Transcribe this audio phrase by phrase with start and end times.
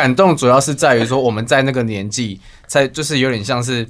[0.00, 3.86] 感动主要是在于说我们在那个年纪，在就是有点像是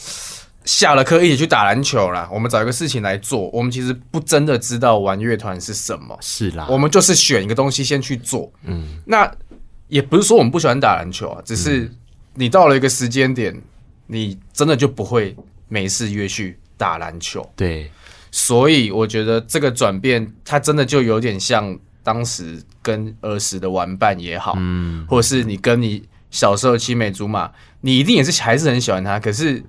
[0.64, 2.28] 下了课一起去打篮球啦。
[2.32, 8.52] 我们找一个事情来做，我们其实不真的知道玩乐团是什么，是啦，我们就是选一个东西先去做。
[8.64, 9.30] 嗯，那
[9.86, 11.88] 也不是说我们不喜欢打篮球啊，只是
[12.34, 13.56] 你到了一个时间点，
[14.08, 15.36] 你真的就不会
[15.68, 17.48] 没事约去打篮球。
[17.54, 17.90] 对，
[18.30, 21.78] 所以我觉得这个转变，它真的就有点像。
[22.02, 27.50] 当时跟儿时的玩伴也好，嗯，或者是你跟你小时候青梅竹马，
[27.82, 29.18] 你一定也是还是很喜欢他。
[29.20, 29.62] 可是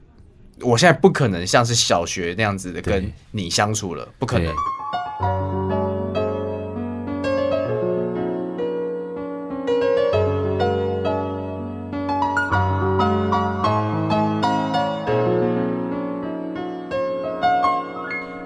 [0.62, 5.91] 我现在不可能像是小学那样子的跟你相处了，不可能。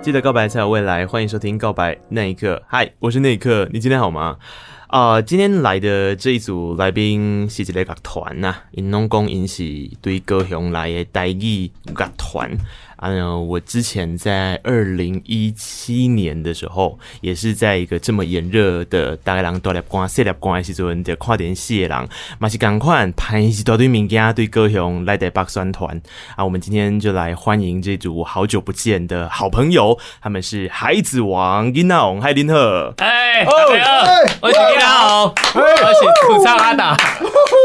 [0.05, 2.57] 记得告白才有未来，欢迎收听《告白那一刻》。
[2.67, 4.37] 嗨，我是那一刻，你今天好吗？
[4.85, 9.63] 啊、今天来的这一组来宾是一个乐团呐，因拢讲因是
[10.03, 12.55] 对高雄来的台语乐团。
[12.97, 22.07] 嗯，我之前在二零一七年的时候，也是在一个这么炎热的大概人大立光、细立光的时阵，就看电视的人，
[22.39, 26.01] 嘛是赶快，拍一大堆物件对高雄来台北宣传
[26.35, 26.43] 啊。
[26.43, 32.93] 我们今天就来欢迎这组好久不见的好朋友，他们是孩子王囡仔王海林鹤。
[32.97, 34.05] 哎，大家好，
[34.41, 35.61] 我是囡仔王，我
[35.93, 36.97] 是主唱阿达，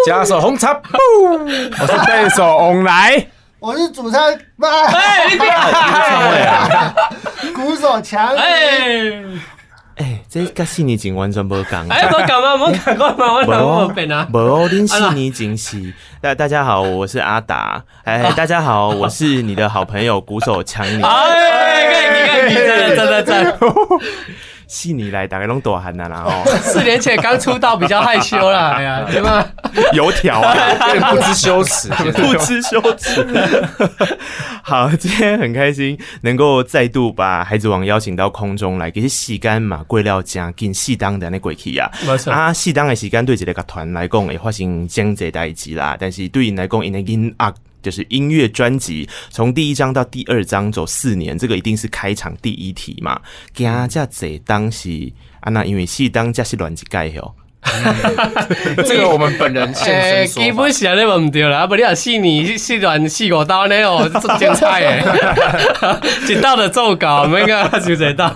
[0.07, 0.73] 加手红茶，
[1.81, 3.27] 我是贝手翁来。
[3.61, 6.95] 我是主唱，哎，你别，唱位啊，
[7.55, 9.13] 鼓手强，哎，
[9.97, 12.57] 哎，这个四年前完全无讲，哎，无讲吗？
[12.57, 13.35] 无讲过吗？
[13.35, 23.59] 我讲无变啊，无哦，恁四年前是，大大家好，我是阿达，哎，大家好，我是你的好朋友鼓手强尼，哎，可以，可以，真的，真的，真的。
[24.73, 26.31] 四年来大概拢大汉啦， 然后
[26.63, 29.45] 四年前刚出道比较害羞啦，哎呀， 对吗？
[29.93, 30.55] 油条啊，
[31.11, 33.27] 不知羞耻，不知羞耻。
[34.63, 47.55] 好，今天很开心能够再度把孩子王邀请到空中来，给时间嘛，过了将近四档的那过去啊，没错啊，四档的时间对一个乐团来讲会发生真侪代志啦，但是对因来讲，因的音乐。
[47.83, 53.21] 就是音乐专辑，从第一张到第二张走四年，这个一定是开场第一题嘛。
[53.55, 57.35] 加这这当时啊，那因为是当家是乱几盖哟。
[58.87, 60.47] 这个我们本人现身 说法。
[60.47, 65.05] 基本上你问唔对啦，啊不，你若四年四段四五刀呢哦， 真精彩诶，
[66.27, 68.35] 一道的奏稿，每个就这道。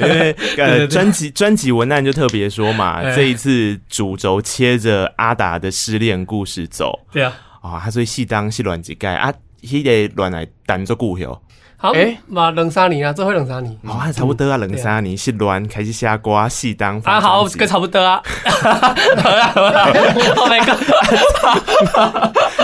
[0.00, 7.00] 因为呃，专辑专辑文案就特别说嘛，这一次主轴切着阿达的失恋故事走。
[7.12, 7.32] 对啊。
[7.62, 11.40] 啊，他所以适当是乱一届啊，迄个乱来单做故晓。
[11.82, 13.76] 好，诶，嘛两三年啊，最后两三年。
[13.84, 17.02] 好，还差不多啊，两三年是乱开始写歌，四档。
[17.02, 18.22] 啊，好，跟差不多啊。
[18.44, 19.92] 好啦好啦，
[20.36, 20.72] 后面个。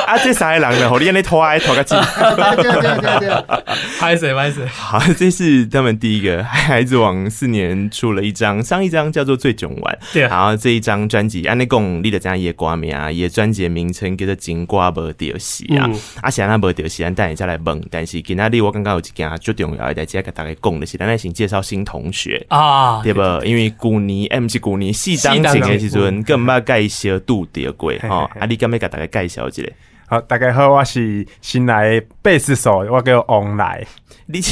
[0.07, 1.97] 啊，这三个人呢，好厉害，拖来拖个机。
[1.97, 3.45] 对对对对，
[3.99, 4.65] 拍谁拍谁。
[4.69, 9.99] 好，这是他们第一个孩子王四年出了一张，上一张叫做最囧玩。
[10.13, 10.23] 对。
[10.23, 15.91] 然后这一张专辑，安尼讲，你的这样也歌名啊，也专辑名称叫做《金瓜无掉时》啊。
[16.21, 17.85] 啊，现在无掉时，咱等下再来问。
[17.91, 19.03] 但是今仔日我刚刚有。
[19.13, 23.21] 件最重要的代志，给大家讲的是，咱来先介绍新同学啊，对不？
[23.45, 28.31] 因为旧年 M 是旧年四当前的时阵，更捌介绍拄着过吼。
[28.39, 29.63] 啊，你敢要甲大家介绍一下？
[30.07, 33.87] 好，大家好，我是新来贝斯手，我叫王来。
[34.27, 34.51] 你这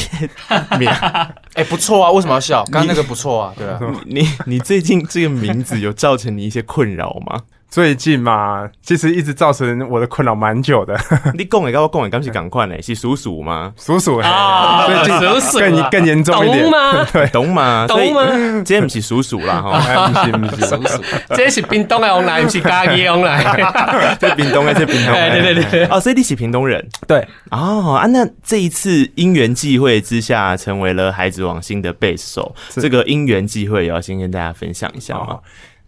[0.79, 0.89] 名
[1.55, 2.65] 哎不错啊，为什么要笑？
[2.73, 3.81] 刚刚那个不错啊，对啊。
[4.05, 7.41] 你你最近这个名字有造成你一些困扰吗？
[7.69, 10.99] 最近嘛，其实一直造成我的困扰蛮久的。
[11.37, 13.73] 你讲的跟我讲的，刚是赶快嘞，是叔叔吗？
[13.77, 16.63] 叔叔啊，最近叔叔更更严重一点。
[16.63, 17.07] 懂吗？
[17.13, 17.87] 对，懂吗？
[17.87, 18.23] 懂吗？
[18.65, 21.03] 今天不是叔叔啦，哈，不是不是叔叔，
[21.35, 23.45] 这是屏东的往来，不是嘉义往来。
[24.19, 25.13] 这屏东的，这屏东。
[25.13, 25.85] 对对对对。
[25.87, 26.83] 哦，所以你是屏东人。
[27.07, 27.27] 对。
[27.51, 32.55] 哦啊，那这一次因缘际会之下，成为了孩子王新的贝斯手。
[32.71, 35.39] 这个因缘际会，也要先跟大家分享一下嘛。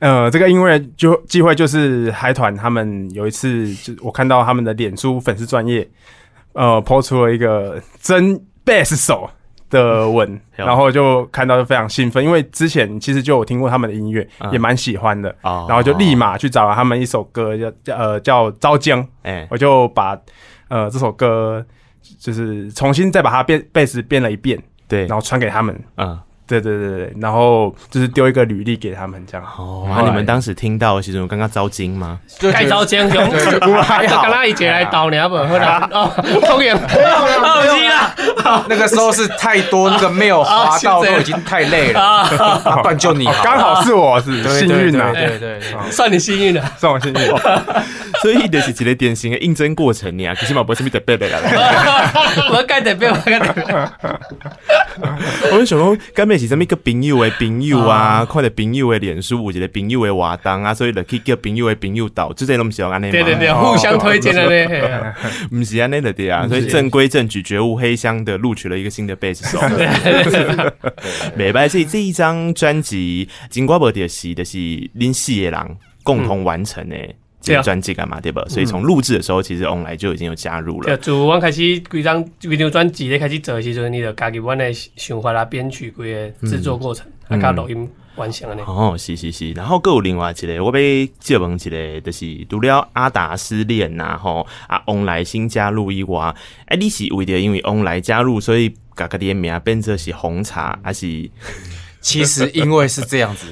[0.00, 5.89] 呃，这个因为就机会就是海团他们有一次就我看到他们的脸书粉丝专业，
[6.53, 9.28] 呃，po 出了一个真 bass 手
[9.68, 19.04] 的文，嗯、然后就看到就非常兴奋，因为之前其实就有听过他们的音乐，嗯、也蛮喜欢的，哦、然后就立马去找了他们一首歌叫叫呃叫招江，
[19.51, 20.16] 我就把
[20.68, 21.65] 呃这首歌
[22.21, 24.56] 就是重新再把它编贝斯变了一遍，
[24.86, 26.16] 对，然后传给他们，嗯。
[26.48, 29.47] 对对对对，然后就是丢一个履历给他们这样。
[29.59, 32.18] 哦，啊，你们当时听到其实我刚刚招金吗？
[32.53, 36.10] 该招金熊，我还好，刚刚一节来倒你，要不后来哦，
[36.47, 37.09] 通远没有
[37.89, 38.15] 了。
[38.68, 45.60] 那个时候是太多那个没有滑到都已经太累了，啊，不然就你刚好是我是幸运啊，对对，
[45.91, 47.18] 算你幸运了，算我幸运。
[48.22, 51.39] 所以就是一个典型的应征过程呀，可是嘛，不是什么特别的啦。
[52.53, 53.62] 我该得背，我该得背。
[55.53, 63.11] 我想讲，根本是什么一个朋友的朋友啊，看着朋友的脸书，有一个朋友的活动啊，所以就去叫朋友的朋友到，就这拢是安尼。
[63.11, 64.67] 对对对，互相推荐的嘞，
[65.51, 66.47] 不是安尼的对啊。
[66.47, 69.59] 所以正规正矩、绝无黑箱的录取了一个新的贝斯手。
[71.37, 74.57] 没办法，所以这一张专辑，金瓜伯的是就是
[74.97, 76.97] 恁四个人共同完成的。
[77.41, 78.45] 这个专辑干嘛对吧？
[78.49, 80.97] 所以从录制的时候，其实翁来就已经有加入了。
[80.99, 88.65] 就我开始规张规张专辑咧开始做的时候，你就加入我的想法啦、编曲、规个制作过程，啊，加录音完成的。
[88.65, 89.53] 哦，是是是。
[89.53, 96.35] 然后，各有另外一个，我被借问一个，就是除了阿达失恋呐，吼啊，翁来新加入以外。
[96.67, 101.31] 哎，你是为着因为翁来加入，所以把个的名变成是红茶，还是？
[102.01, 103.47] 其实因为是这样子，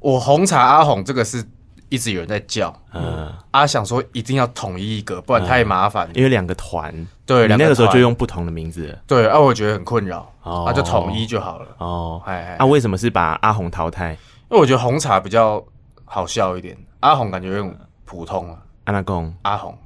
[0.00, 1.44] 我红茶阿红这个是。
[1.88, 6.92] 一直有人在叫，嗯，阿想说一定要统一一个，不然太麻烦，因为两个团，
[7.24, 14.12] 对，你那个时候就用不同的名字，对，啊，我觉得很困扰，啊，就统一就好了，哦，哎，啊，为什么是把阿红淘汰？
[14.50, 15.62] 因为我觉得红茶比较
[16.04, 19.76] 好笑一点，阿红感觉有点普通啊，安那讲，阿红，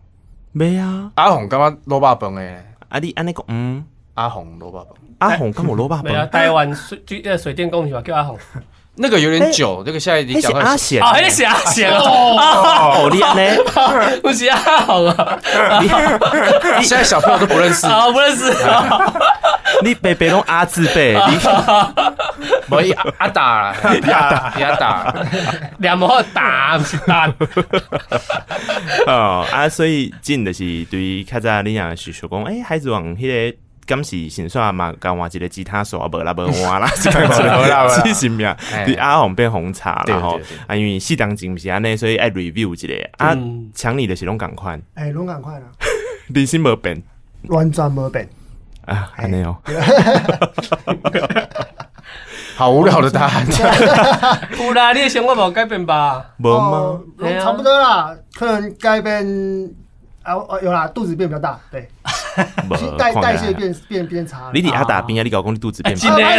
[0.52, 2.64] 没啊，阿红干嘛萝卜饭诶？
[2.88, 3.84] 阿你安那讲，嗯，
[4.14, 4.88] 阿红萝卜饭，
[5.18, 6.30] 阿红干嘛萝卜饭？
[6.30, 8.02] 台湾水那个水电工是吧？
[8.02, 8.38] 叫阿红。
[8.96, 13.56] 那个有点久，那个现在你讲阿贤，哦，是阿贤哦，好厉害呢，
[14.22, 15.38] 不是阿红啊，
[16.82, 18.52] 现在小朋友都不认识，不认识，
[19.82, 21.38] 你北北拢阿字辈，你
[22.68, 25.14] 可以阿达，阿达，阿达，
[25.78, 27.32] 两毛打不是打，
[29.06, 33.56] 哦啊，所以进的是对于卡扎利亚是说讲，哎，孩子往迄个。
[33.94, 38.56] 刚是先说嘛，刚换一个吉他手啊，无啦无换 啦，是是 是咩？
[38.86, 40.40] 对阿红变红茶，啦吼。
[40.66, 43.36] 啊，因为四档节目是安尼，所以爱 review 一个啊，
[43.74, 45.68] 抢你的是拢共款，哎，拢共款啊，
[46.34, 47.02] 你是无变，
[47.48, 48.26] 完全无变。
[48.86, 49.56] 啊，安尼哦，
[52.56, 53.46] 好无聊的答案，
[54.58, 56.24] 有啦，你的想法无改变吧？
[56.38, 57.00] 无吗？
[57.42, 59.70] 差不多啦，可能改变。
[60.24, 61.88] 啊哦，有啦，肚子变比较大，对，
[62.98, 64.50] 代代谢变变变差。
[64.54, 65.22] 你伫阿打边啊？
[65.22, 65.94] 你搞讲你肚子变？
[65.96, 66.36] 真的嘞！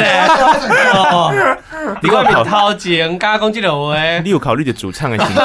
[2.02, 5.36] 你讲跑超前，刚刚讲这个话，你有考虑着主唱的心情？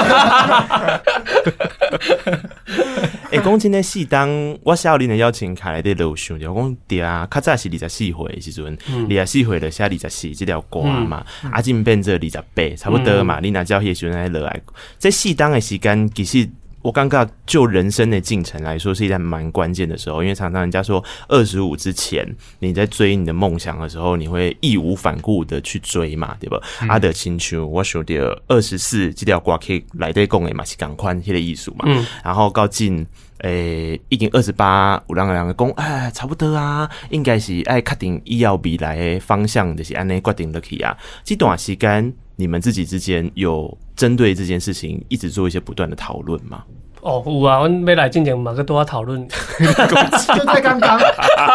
[3.31, 4.29] 哎， 讲真的，四档
[4.63, 8.79] 我小林的邀请卡来的路上，我讲对啊，较早是二十四岁时阵，
[9.11, 13.41] 二十四岁的写二十四这条歌嘛，阿进变做二十八，差不多嘛。
[13.41, 14.61] 你那叫迄时阵来落来，
[14.99, 16.49] 这四档的时间其实。
[16.81, 22.27] 我尴尬，就人生的进程来说，是一段蛮关键的时候，因为常常人家说，二十五之前
[22.61, 26.61] 你在追你的梦想的时候，你会义无反顾的去追嘛，对吧？
[26.83, 31.85] 嗯、阿德清秋，我说的二十四这条歌可以来对讲的嘛，是赶快迄个艺术嘛。
[31.89, 33.05] 嗯、然后到近
[33.39, 40.97] 诶，已经二十八，有人两个讲，哎，差不多啊，应该是爱确定以后未来的方向，就是安尼决定落去啊。
[41.25, 46.63] 这段时间，你们自己之间有针对这件事情一直做一些不断的讨论吗？
[47.01, 49.27] 哦，有啊，我没来之前嘛，个都要讨论，
[49.59, 51.01] 就在刚刚，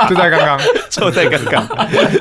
[0.09, 0.59] 就在刚刚，
[0.89, 1.65] 就在刚刚，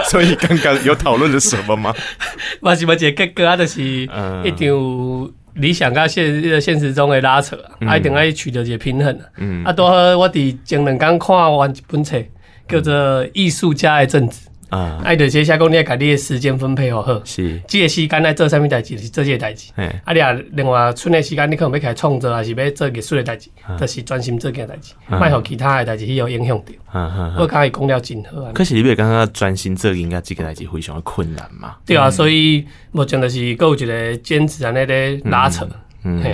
[0.05, 1.93] 所以刚刚有讨论了什么吗？
[2.63, 9.19] 嘛是嘛，一个结果啊，就是一定有理想跟现现实中的拉扯，啊，一定要取得一个平衡。
[9.39, 12.23] 嗯，啊，多好我伫前两天看完一本册，
[12.69, 12.93] 叫做
[13.35, 14.49] 《艺术家的正子》。
[14.73, 19.71] 啊，爱着接下讲你要把你的时间分配好好，是，这个时间来做啥物代志，是做这个代志。
[19.77, 27.35] 啊，你啊，另外剩的时间你可能要开始创作，还是要做艺术的代志，就是专心做这件代志，莫互其他的代志去有影响到。
[27.39, 28.53] 我刚才讲了真好啊。
[28.55, 31.77] 可是你别刚刚专心做应该这个代志非常的困难嘛？
[31.85, 35.69] 对啊，所以目前就是够有一个坚持安尼咧拉扯。
[36.05, 36.25] 嗯，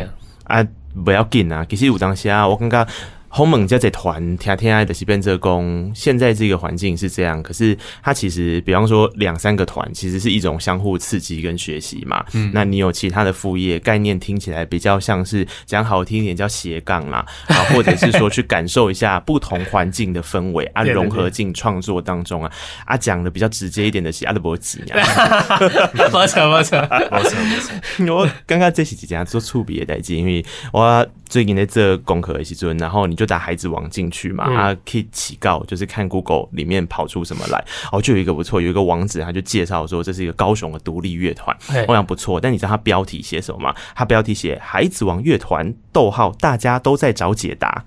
[0.44, 0.64] 啊，
[1.04, 2.86] 不要紧啊，其实有当时啊，我感觉。
[3.30, 12.24] 鸿蒙家这团听听爱的是变这工，现在这个环境是这样，可是它其实，比方说两三个团，其实是一种相互刺激跟学习嘛。
[12.32, 22.50] 嗯，那你有其他的副业概念，听起来比较像是讲好听一点叫斜杠啦， 啊，或者是说去感受一下不同环境的氛围啊，融合进创作当中啊。
[22.86, 25.60] 啊，讲的比较直接一点的是阿德伯吉啊，
[25.92, 26.80] 没错没错没错
[27.10, 28.16] 没错。
[28.16, 30.42] 我刚刚这是几件做触笔的代志，因为
[30.72, 33.17] 我最近在做功课的时阵，然后你。
[33.18, 41.56] 就打孩子王进去嘛，他、嗯啊、可以起告，就是看 Google 里面跑出什么来，哦，就有一个不错，有一个网址，他就介绍说这是一个高雄的独立乐团，
[41.88, 42.40] 我想不错。
[42.40, 43.74] 但你知道他标题写什么吗？
[43.96, 47.84] 他标题写孩子王乐团，逗号，大家都在找解答，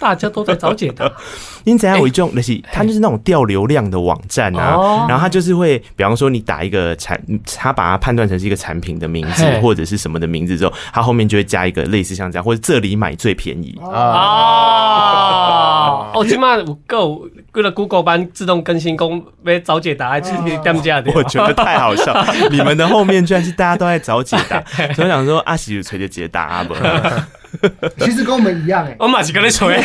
[0.00, 1.10] 大家都在找解答。
[1.62, 7.16] 因怎样有一种那是，他就是那种掉流量的网站啊，哦、然后他就是会，比方说你打一个产，
[7.56, 13.86] 他把它判断成是一个产品的名字或者是什么的名字之后，他后面就会加一个类似像这样，或者这里买最便宜啊。
[13.86, 14.71] 哦，
[16.14, 21.12] 哦，起码有够，为了 Google 班自动更新工，没找解答，还是掉价的。
[21.14, 22.14] 我觉得太好笑，
[22.50, 24.62] 你们的后面居然是大家都在找解答，
[24.94, 26.74] 所以我想说阿喜就吹着解答啊不。
[27.98, 29.80] 其实跟我们一样哎、欸，我马是跟你吹，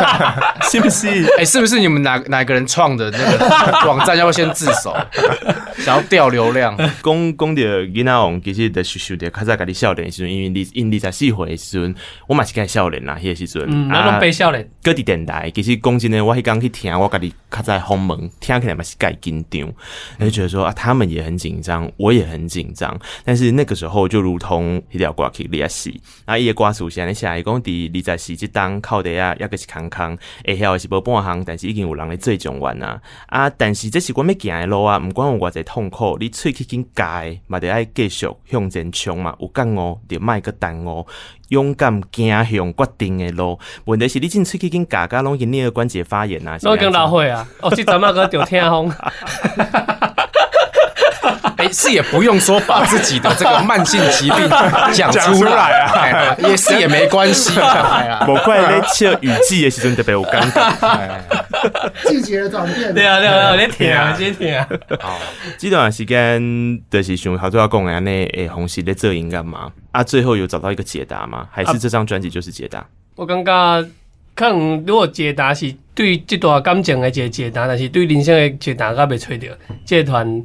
[0.70, 1.08] 是不是？
[1.36, 3.46] 哎、欸，是不是你们哪哪个人创的那个
[3.88, 4.16] 网站？
[4.16, 4.96] 要不先自首？
[5.78, 6.76] 想要掉流量？
[6.76, 11.94] 讲讲到囡仔王，其实的叙述的，较早家己少年时阵，因为你因你在四岁时阵，
[12.26, 14.68] 我嘛是个少年啦，迄个时阵，嗯，那种被少年。
[14.82, 19.72] 各地电台，其实讲真的，我迄刚去听，我家己较早访问，听起来嘛是该紧张，
[20.20, 41.04] 就觉得说啊，他们也很紧张，我也很紧张，但是那个时候就如同一条歌去练习，啊，伊个歌词是安尼写，伊讲伫二十四即档靠地啊，抑个是空空，会晓是无半项，但是已经有人咧做状元啊，啊，但是这是阮要行诶路啊，毋管有偌济痛苦，你喙齿紧改，嘛得爱继续向前冲嘛，有干哦，就卖个耽误，
[41.48, 43.58] 勇敢行向决定的路。
[43.84, 48.92] 问题是你进喙齿紧改，甲拢因颞关节发炎啊，我更老会啊，哦，即阵啊个就听风。
[51.62, 54.50] 哎、欸，是也不用说把自己的这个慢性疾病
[54.92, 58.26] 讲出来啊，也是也没关系啊。
[58.28, 60.72] 无怪咧，切雨季的时阵特别有尴尬。
[62.08, 64.66] 季节的转变，对啊，对啊，你听啊，先听啊。
[64.98, 65.16] 好，
[65.56, 69.70] 这段时间就是想好多要讲的呢，诶，红喜在这应干嘛？
[69.92, 71.46] 啊，最后有找到一个解答吗？
[71.52, 72.84] 还是这张专辑就是解答？
[73.14, 73.88] 我感觉
[74.34, 79.56] 可能如果解答是对这段感情的一个解答，但是对人生的解答，我未找到。
[79.86, 80.44] 这团。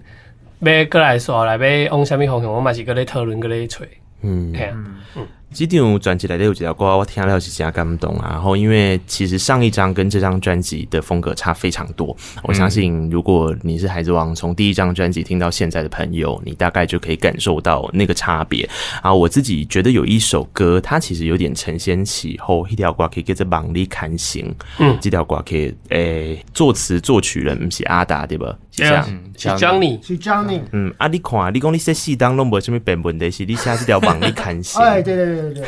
[0.60, 2.52] 要过来说来，要往什么方向？
[2.52, 3.80] 我嘛是搁咧讨论，搁咧找。
[4.22, 4.74] 嗯，系啊，
[5.16, 5.28] 嗯。
[5.54, 8.32] 这张专辑内底有几条歌，我听了是真感动啊。
[8.32, 12.16] 然后，因为其实上一张跟这张专辑的风格差非常多。
[12.44, 18.70] 我相信，如果你是孩子王，从第一张专辑听到现在的朋友，你大概就可以感受到那个差别
[19.02, 19.12] 啊。
[19.12, 22.68] 我自己觉得有一首歌，它其实有点承先启后。
[22.68, 28.54] 一条歌可以跟着《忙里看行》，嗯，这条歌可以，诶，作词作曲人不是阿达对吧？
[28.78, 29.06] 是这样，
[29.38, 30.62] 是 Johnny，是 Johnny。
[30.72, 34.82] 嗯，啊，你看，你讲你说四档拢无什么变问题，是你写这条《网你看行》。
[34.86, 35.42] 哎，对对对。
[35.44, 35.64] 对对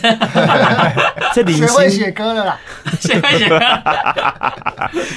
[0.00, 0.14] 对，
[1.44, 2.58] 这学会写歌了啦，
[3.00, 3.60] 学会写歌，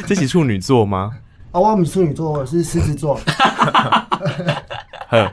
[0.05, 1.11] 这是处女座吗？
[1.51, 3.17] 哦，我不是处女座，我是狮子座。
[5.09, 5.31] 呵，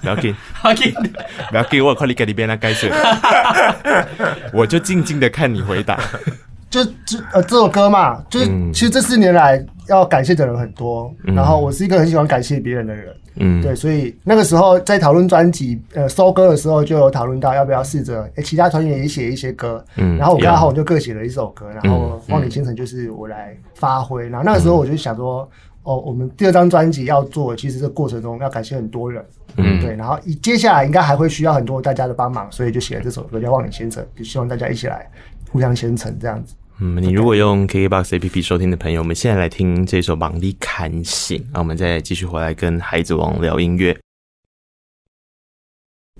[0.00, 0.68] 不要紧，不
[1.56, 2.90] 要紧，我快你给你变那该水，
[4.52, 5.98] 我就静静的看你回答。
[6.70, 25.48] 就就呃，这首歌嘛，就是、嗯、其实这四年来要感谢的人很多，嗯、然后我是一个很喜欢感谢别人的人，嗯，对，所以那个时候在讨论专辑呃收歌的时候，就有讨论到要不要试着诶其他团员也写一些歌，嗯，然后我跟阿宏就各写了一首歌，然后《望你倾城》就是我来发挥，然后那个时候我就想说，
[25.82, 29.24] 哦，我们第二张专辑要做，其实这过程中要感谢很多人，
[29.56, 35.10] 嗯，对，然后接下来应该还会需要很多大家的帮忙，所以就写了这首歌叫《望你倾城》，就希望大家一起来
[35.50, 36.54] 互相虔诚这样子。
[36.80, 43.96] 嗯，你如果用 KKBOX APP 收听的朋友，我们现在来听这首《忙里看行》，那我们再继续回来跟孩子王聊音乐。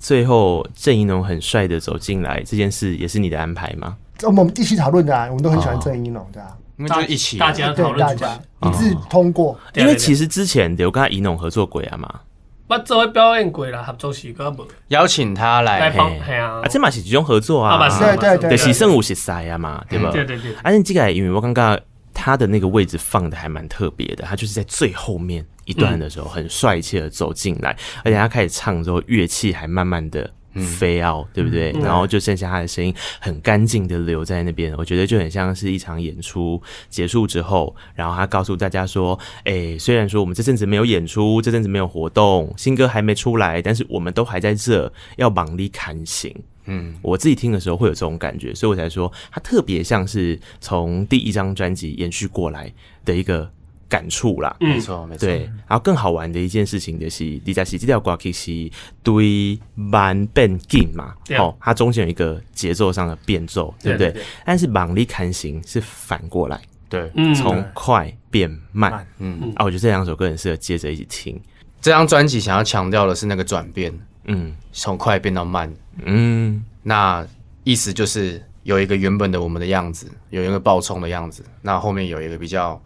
[0.01, 3.97] 最后，郑宜农很帅的走进来，这件事也是你的安排吗？
[4.23, 9.59] 我们一起讨论的啊，我们都很喜欢郑宜农，对啊，因为就一起大家讨论，大家一致通过。
[9.73, 12.21] 因为其实之前有跟他宜农合作过啊嘛。
[12.67, 15.99] 我做表演过啦，合作时个无邀请他来，系
[16.33, 20.09] 啊，啊，这嘛是一种合作啊，对对对，就是胜有实赛啊嘛，对吧？
[20.11, 20.55] 对对对。
[20.63, 21.79] 而且这个，因为我刚刚
[22.13, 30.29] 他的那个位置放的还蛮特别的，他就是在最后面一段的时候，很帅气的走进来，而且他开始唱之后，乐器还慢慢的。
[30.55, 31.71] 飞奥，对不对？
[31.73, 34.73] 嗯、然后就剩下他的声音，很干净的留在那边。
[34.77, 46.33] 我觉得就很像是一场演出结束之后，然后他告诉大家说：“哎，虽然说我们这阵子没有演出，这阵子没有活动，新歌还没出来，但是我们都还在这，要忙里看行。”
[46.67, 53.51] 嗯，我自己听的时候会有这种感觉，所以我才说他特别像是从第一张专辑延续过来的一个。
[53.87, 55.27] 感触啦，没错没错。
[55.27, 58.69] 对，然后更好玩的一件事情就是，李佳琦这条歌其实
[59.03, 64.15] 对慢变紧嘛，哦，它中间有一个节奏上的变奏，对不对？
[64.45, 69.53] 但是忙力看行是反过来，对，从快变慢，嗯。
[69.55, 71.39] 啊，我觉得这两首歌很适合接着一起听。
[71.79, 75.71] 这张专辑想要强调的是那个转变，嗯，从快变到慢，
[76.03, 77.25] 嗯，那
[77.63, 82.81] 意思就是有一个原本的我们的样子，有一个暴冲的样子，那后面有一个比较，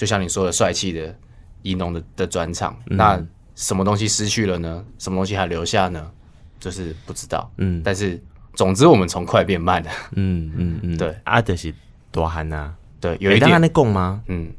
[0.00, 1.14] 就像你说的帅气的
[1.60, 3.22] 宜农的的转场，嗯、那
[3.54, 4.82] 什么东西失去了呢？
[4.98, 6.10] 什么东西还留下呢？
[6.58, 7.52] 就是不知道。
[7.58, 8.18] 嗯，但是
[8.54, 9.90] 总之我们从快变慢了。
[10.12, 11.74] 嗯嗯嗯， 对，阿德是
[12.10, 14.22] 多憨呐，对，有一点在供吗？
[14.28, 14.50] 嗯，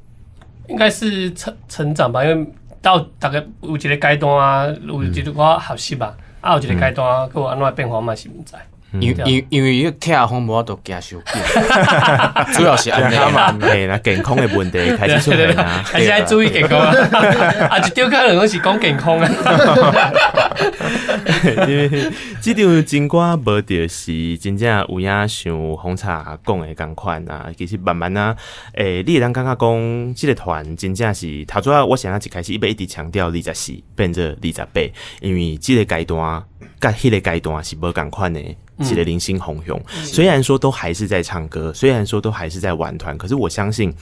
[0.70, 2.48] 应该是成成长吧，因为
[2.80, 8.54] 到大概有一个阶段啊，有一个我学习吧，嗯、啊有一个阶段啊，佮我安怎变化嘛是唔知。
[9.00, 11.42] 因因因为伊听风无法度加收紧，
[12.54, 16.94] 主要是安尼嘛， 对，啦健康的问题开始出现啦， 还是爱注意健康啊，
[17.70, 19.30] 啊，就丢开了东西讲健康啊，
[21.68, 21.90] 因为
[22.42, 28.36] 这条金瓜无就是真正有影像红茶讲的共款啊，其实慢慢啊，
[28.74, 34.82] 诶、欸，你会当感觉讲这个团真正是，头主要我想要一开始一一直强调二十四变做二十八，
[35.22, 36.44] 因为这个阶段。
[36.82, 38.42] 甲迄个阶段是无共款的，
[38.82, 39.80] 是的零星红熊。
[39.88, 43.94] 虽然说都还是在唱歌，虽然说都还是在玩团，可是我相信，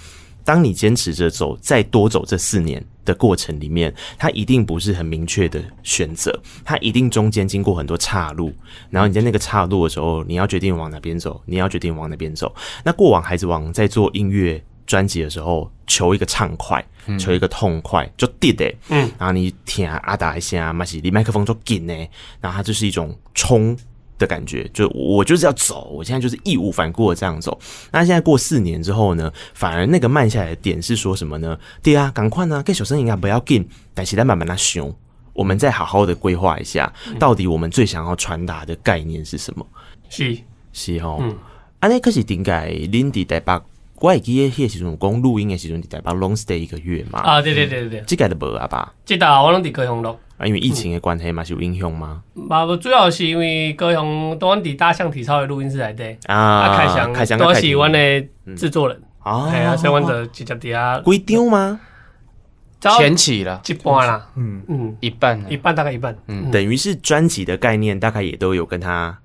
[0.45, 6.33] 当你坚持着走，再多走这四年的过程里面，它一定不是很明确的选择，
[6.63, 8.53] 它一定中间经过很多岔路。
[8.89, 12.55] 然后你在那个岔路的时候，你要决定往哪边走，你要决定往哪边走。
[12.83, 16.84] 那过往孩子王在做音乐专辑的时候，求一个畅快，
[17.19, 18.65] 求一个痛快，就对的。
[18.89, 21.93] 嗯，然后你听阿达一下，嘛是离麦克风就紧呢，
[22.41, 23.77] 然后它就是一种冲
[24.17, 27.55] 的感觉，就我就是要走，我现在就是义无反顾的这样走。
[27.91, 31.55] 那现在过四年之后呢，反而那个慢下来的点是说什么呢？
[31.84, 34.91] 对啊，赶快呢，跟小声音啊，不要紧，但是再慢慢的熊，
[35.34, 39.63] 我们再好好的规划一下，到底我们最想要传达的概念是什么？
[40.10, 40.36] 是
[40.74, 41.38] 是哦，嗯，
[41.79, 43.62] 啊，那可是点解林迪台北？
[44.01, 47.20] 我会记得迄个时阵讲录音的时阵，在台北 long stay 一个月嘛。
[47.20, 48.94] 啊，对对对对对，这个都无啊吧？
[49.06, 50.18] 这道我拢伫高雄录。
[50.38, 52.24] 啊，因为疫情的关系嘛，是有影响吗？
[52.34, 58.22] 嘛，主要是因为高雄都阮伫大象体操的录音室内底啊，开箱开箱都是阮的
[58.56, 61.03] 制作人啊，系啊，所以阮就直接伫遐。
[61.03, 61.79] 规张吗？
[62.98, 69.20] 前期了，一半啦，嗯嗯，一半，一半大概一半，嗯，等于是专辑的概念，大概也都有跟他。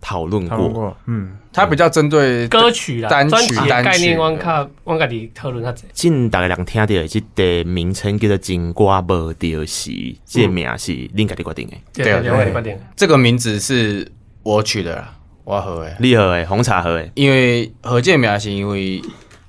[0.00, 5.84] 讨论过，嗯，他比较针对歌曲啦，单曲概念，我卡，我跟你讨论下子。
[5.92, 9.90] 近大概两听到这个名称叫做《金瓜无掉时》，
[10.24, 11.76] 这名是恁家己决定的。
[11.92, 12.78] 对啊，我决定。
[12.96, 14.10] 这个名字是
[14.42, 15.12] 我取的啦，
[15.44, 17.10] 我喝的，你喝的，红茶喝的。
[17.14, 19.02] 因为何这名是因为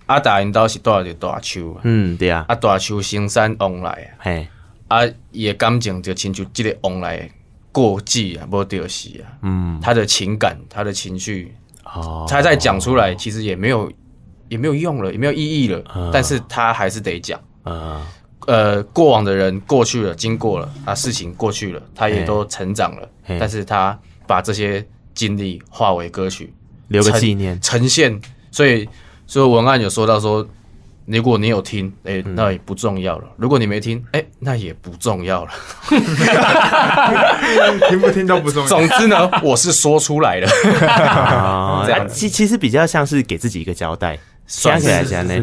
[0.08, 4.48] 阿达因兜是住在大树，嗯，对啊，啊大树生产往来，嘿，
[4.90, 5.00] 啊
[5.32, 7.30] 伊的感情就亲像这个往来。
[7.72, 11.56] 过继啊，不丢弃啊，嗯，他的情感，他的情绪，
[11.86, 13.92] 哦，他再讲出来，其实也没有，
[14.50, 18.02] 也没有用了，也没有意义了，嗯、但是他还是得讲，嗯，
[18.48, 23.38] 呃，过往的人过去了，经过了啊，事情过去了，他也都成长了，嘿。
[23.40, 26.54] 但是他把这些经历化为歌曲，
[26.90, 28.20] 留个纪念，呈现，
[28.52, 28.88] 所以，
[29.26, 30.48] 所以文案有说到说。
[31.06, 35.52] 如果你有听，哎、欸，那也不重要了；如果你没听，哎、欸，那也不重要了。
[37.90, 38.68] 听不听都不重要。
[38.68, 40.48] 总之呢，我是说出来了。
[41.86, 45.34] 这样其其实比较像是给自己一个交代，算起来讲呢。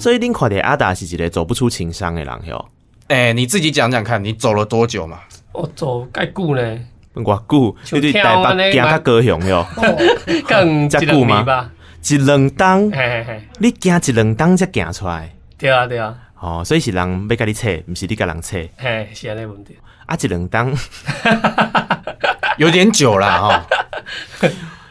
[0.00, 2.68] 所以，恁看的阿达是一个走不出情商的人哟。
[3.08, 5.18] 哎、欸，你自己讲讲看，你走了多久嘛？
[5.52, 6.78] 我走该久呢？
[7.14, 9.66] 我久，就对台北行到高雄哟，
[10.46, 11.68] 更加久吗？
[12.06, 12.90] 一两档，
[13.58, 15.34] 你行一两档才行出来。
[15.56, 16.16] 对啊，对啊。
[16.40, 18.56] 哦，所以是人要甲你扯，不是你甲人扯。
[18.76, 19.76] 嘿，是安尼问题。
[20.06, 20.72] 啊，一两档，
[22.56, 23.66] 有点久了哈。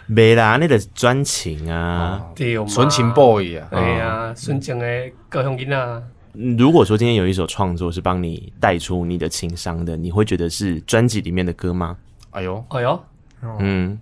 [0.05, 2.21] 没啦，那个专情啊，
[2.67, 3.67] 纯情 boy 啊。
[3.71, 4.85] 对啊，纯情的
[5.29, 6.03] 高雄囡仔。
[6.57, 11.97] 如果说今天有一首创作是帮你带出你的情商的，你会觉得是专辑里面的歌吗？
[12.31, 13.03] 哎呦，哎呦，
[13.59, 13.97] 嗯，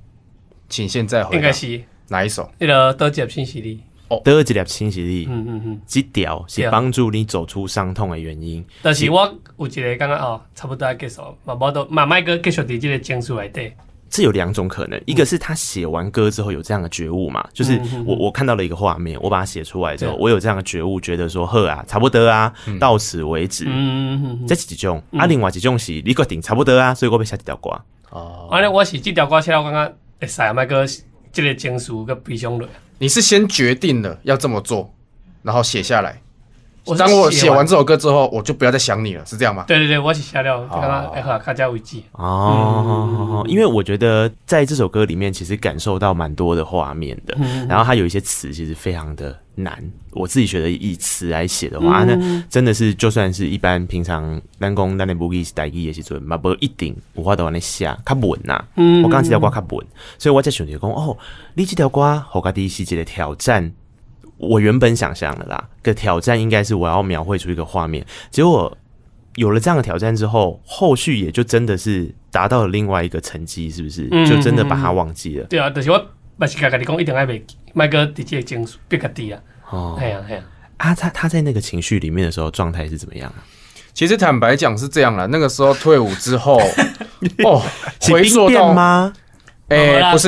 [0.67, 1.37] 请现在回答。
[1.37, 1.81] 应该是。
[2.07, 2.49] 哪一首？
[2.59, 5.27] 那个多一粒清洗力哦，多一粒清洗力。
[5.29, 8.63] 嗯嗯嗯，这条是帮助你走出伤痛的原因。
[8.81, 9.25] 但是我
[9.57, 13.75] 有一个刚刚哦，差不多要结束，嘛无都嘛麦哥继续伫这个情绪来对。
[14.07, 23.65] 这有两种可能，一个是他写完歌之后有这样的觉悟嘛，就是我我看到了一个画面，我把它写出来之后，我有这样的觉悟，觉得说呵啊，差不多啊，到此为止。
[23.67, 27.71] 嗯嗯这几种啊，另外几种是你决定差不多啊，所以我要写这条歌。
[28.11, 29.91] 哦，完了，我是这条歌写了，我刚刚
[30.21, 30.85] 会使麦哥。
[31.35, 32.65] 这个情绪跟悲伤的，
[32.97, 34.93] 你是先决定了要这么做，
[35.43, 36.21] 然后写下来。
[36.97, 39.65] 当我写完这首歌之后，我就不要再想你了，是这样吗？
[39.67, 42.05] 对对对，我写下了，刚刚哎和卡加维基。
[42.13, 47.35] 哦，因为我觉得在这首歌里面，其实感受到蛮多的画面的，
[47.67, 49.83] 然后它有一些词其实非常的难。
[50.11, 58.63] 我自己觉得以词来写的话，那、嗯啊、真的是就算是一般平常单工单的不记代记也是准嘛，不一定有法度往那写较稳呐。
[58.75, 59.85] 嗯，我刚刚这条歌较稳，
[60.17, 61.17] 所以我在想着讲哦，
[61.53, 63.71] 你这条歌好家己是一个挑战。
[64.37, 68.77] 我原本想象的啦，个挑战应该是我要描绘出一个画面，结果
[69.35, 74.09] 有了这样的挑战之后，后续也就真的是达到了另外一个成绩，是不是？
[74.11, 75.45] 嗯、就真的把它忘记了。
[75.45, 76.05] 对啊，就是我
[76.37, 77.41] 不是跟你讲，一定爱袂
[77.73, 79.39] 麦哥直接情绪比较低啊。
[79.69, 80.41] 哦，哎呀哎呀。
[80.77, 83.39] 啊，他他在那个情绪里面的时候，状态是怎么样啊？
[83.93, 86.59] 其实坦白讲是这样啦，那个时候退伍之后，
[87.45, 87.61] 哦，
[88.01, 89.13] 回溯到吗？
[89.69, 90.27] 哎、欸，不是，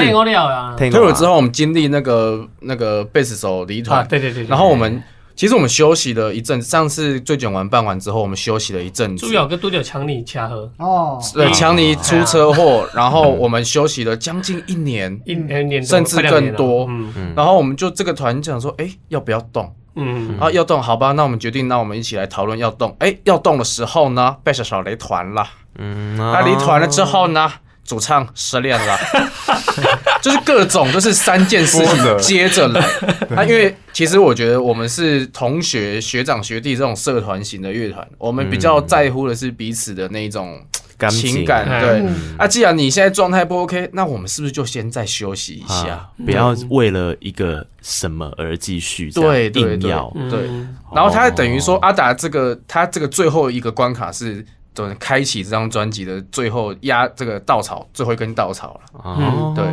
[0.90, 5.04] 退伍之后我们经历那个那个贝斯手离团，对对对，然后我们
[5.38, 9.28] 其实我们休息了一阵，上次最卷完办完之后，我们休息了一阵子。
[9.28, 16.88] 主要跟多久强尼掐喝哦，对，强尼出车祸，然后我们休息了将近一年， 一年甚至更多。
[16.90, 19.72] 嗯嗯，然后我们就这个团讲说，哎、欸，要不要动？
[19.96, 22.90] 嗯啊，要动，好吧，那我们决定，那我们一起来讨论要动。
[23.00, 25.48] 哎、欸，要动的时候呢，贝小小离团了。
[25.78, 27.54] 嗯，那离团了之后呢？
[27.88, 28.98] 主唱失恋了，
[30.22, 32.82] 就是各种就是三件事情接着来。
[33.34, 40.62] 啊，因为其实我觉得我们是同学、学长、学弟这种社团型的乐团，我们比较在乎的是彼此的那种
[41.10, 41.66] 情感。
[41.80, 42.04] 对，
[42.38, 49.10] 啊，既然你现在状态不 OK，那我们是不是就先再休息一下，不要为了一个什么而继续？
[49.12, 49.92] 对对对，
[50.30, 50.50] 对。
[50.94, 54.46] 然后他等于说阿达这个他这个最后一个关卡是。
[54.78, 59.02] 对，开启这张专辑的最后压这个稻草，最后一根稻草了。
[59.04, 59.66] 嗯，对，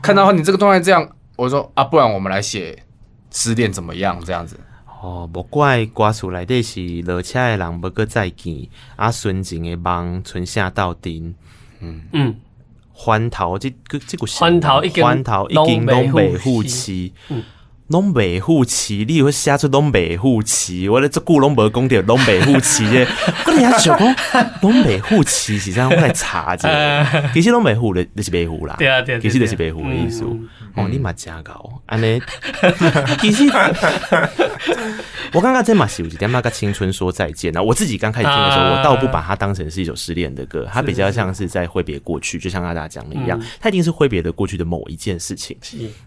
[0.00, 2.82] 看到你这个状态这样，我说啊，不然我们来写
[3.30, 4.18] 失恋怎么样？
[4.24, 4.58] 这样子。
[5.02, 8.66] 哦，莫怪歌词内底是落车的人不搁再见，
[8.96, 11.34] 啊，纯情的梦春夏到顶。
[11.80, 12.34] 嗯嗯，
[12.94, 17.12] 欢头这个这个欢头已经欢头已经拢未付期。
[17.28, 17.42] 嗯。
[17.88, 23.06] 拢袂付期，你会写出拢袂付期，我咧这久拢无讲到拢袂付期啫。
[23.46, 24.16] 我咧想讲
[24.60, 26.68] 拢袂付期是这样，我来查者。
[27.32, 28.74] 其实拢袂付的，就是袂付啦。
[28.76, 30.24] 对啊对啊，其实就是袂付的意思。
[30.74, 32.20] 哦，你嘛真搞，安尼。
[33.20, 33.44] 其实
[35.32, 37.62] 我刚刚这嘛是有一点嘛跟青春说再见啊。
[37.62, 45.56] 我自己刚开始听的时候，我倒不把它当成是一首失恋的歌，它比较像是在挥别过去，就像阿达讲的一样，它一定是挥别的过去的某一件事情，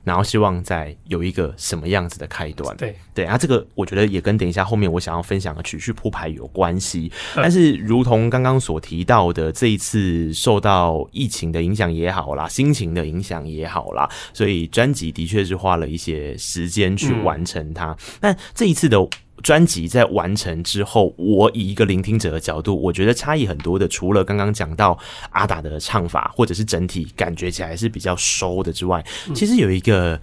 [0.03, 1.55] 然后希望在有一个。
[1.69, 2.75] 什么样子的开端？
[2.77, 7.11] 对对啊，这个我觉得也跟等一下后面我想要分享的曲序铺排有关系。
[7.35, 17.95] 但是，如同刚刚所提到的，这一次受到疫情的影响也好啦，心情的影响也好啦，所以专辑的确是花了一些时间去完成它。
[18.19, 18.97] 但这一次的
[19.43, 23.87] 专辑在完成之后，我以一个聆听者的角度，我觉得差异很多的。
[23.87, 24.97] 除了刚刚讲到
[25.31, 29.05] 阿达的唱法，或者是整体感觉起来是比较收的之外，
[29.35, 30.19] 其实有一个。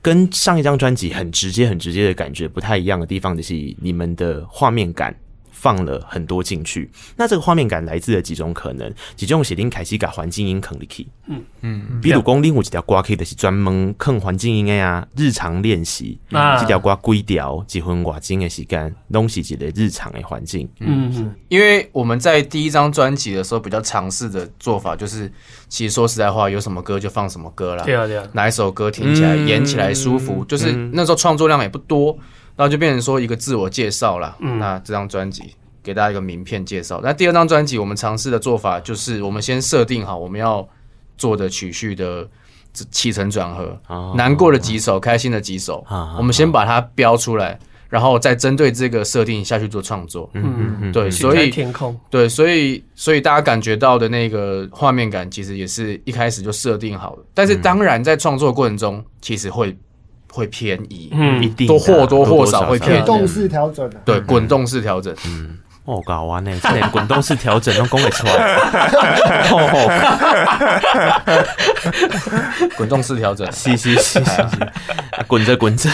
[0.00, 5.14] 跟上一张专辑很直接、很直接的感觉不太一样的地方，就是你们的画面感。
[5.58, 21.12] 放了很多进去，那这个画面感来自的几种可能，几种写丁凯西嘎环境音坑里去，嗯嗯，比如讲另有几条歌可以的是专门坑环境音的呀，日常练习，这条歌规条几分瓦金的时间，东西几类日常的环境，嗯。
[21.16, 25.30] 嗯，因为我们在第一张专辑的时候比较尝试的做法，就是
[25.68, 27.82] 其实说实在话，有什么歌就放什么歌啦。
[27.82, 32.12] 对啊对啊，哪一首歌听起来演起来舒服，就是那时候创作量也不多。
[32.12, 34.36] 然后就变成说一个自我介绍了。
[34.40, 37.00] 嗯，那这张专辑给大家一个名片介绍。
[37.02, 40.68] 那第二张专辑我们尝试的做法就是，我们先设定好我们要
[41.16, 42.28] 做的曲序的
[42.90, 43.78] 起承转合，
[44.16, 45.84] 难过的几首，开心的几首，
[46.16, 50.28] 我们先把它标出来，然后再针对这个设定下去做创作。
[50.34, 57.22] 嗯嗯嗯，对，所以天空，对，所以所以大家感觉到的那个画面感，其实也是一开始就设定好的。
[57.34, 59.76] 但是当然在创作过程中，其实会。
[60.32, 62.96] 会偏移，嗯，一定都或多或少会偏移。
[62.96, 68.60] 滚动式调整，对，滚动式调整，嗯，哦，搞完呢，连滚动式调整都讲得出来，
[72.76, 74.48] 滚动式调整， 是是是是，
[75.26, 75.88] 滚着滚着，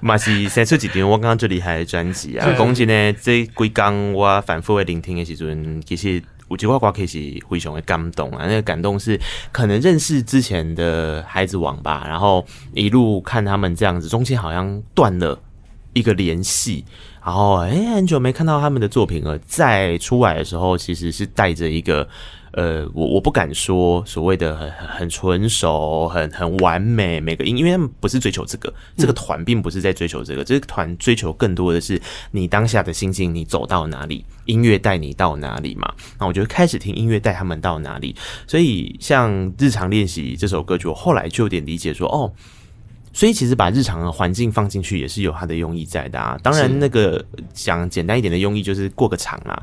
[0.00, 2.46] 嘛是生出一张我刚刚最厉害的专辑啊！
[2.56, 6.22] 讲真呢，这几天我反复的聆听的时阵，其实。
[6.48, 8.46] 我觉得瓜瓜可以是非常的感动啊！
[8.46, 9.20] 那个感动是
[9.52, 15.38] 可能认识之前的孩子王吧，然后一路看他们这样子，中间好像断了
[15.92, 16.84] 一个联系，
[17.24, 22.08] 然后哎、很久没看到他们的作品了，再出来的时候，其实是带着一个。
[22.52, 35.92] 呃，我我不敢说所谓的很很纯熟、很很完美每个音，因为他们不是追求这个，这个团并不是在追求这个，这个团追求更多的是你当下的心境，你走到哪里，音乐带你到哪里嘛。
[36.18, 38.14] 那我觉得开始听音乐带他们到哪里，
[38.46, 42.32] 所以像日常练习这首歌曲，我后来就有点理解说，哦。
[43.12, 46.38] 所以其实把日常的环境放进去也是有它的用意在的啊。
[46.42, 49.62] 当然，那个讲简单一点的用意就是过个场啊，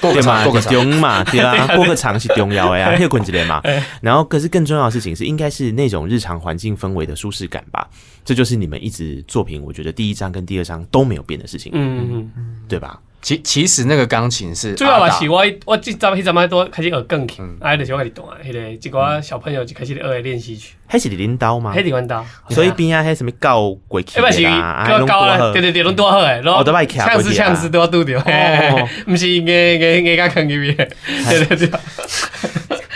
[0.00, 0.44] 对嘛？
[0.44, 3.60] 过个场嘛， 对啊，过个场是重要的呀，还有滚之类嘛。
[4.00, 7.88] 然后，可是更重要的事情是，应该是那种日常环境氛围的舒适感吧。
[8.24, 13.00] 这就是你们一直作品，我觉得第一章跟第二章都没有变的事情，嗯嗯嗯，对吧？
[13.20, 20.74] 其其实那个钢琴是主要是我我这阵迄阵仔多开始学钢琴，哎，就是我开始弹，迄个一个小朋友就开始学的练习曲。
[20.86, 21.72] 还是领导吗？
[21.72, 28.16] 还是领导，所以边啊还什么教过去啦，教教啊，对对对，拢多好诶，我都爱看过去啊，枪师枪师都要拄着，
[29.06, 31.70] 毋是硬硬硬甲坑入去，对对对。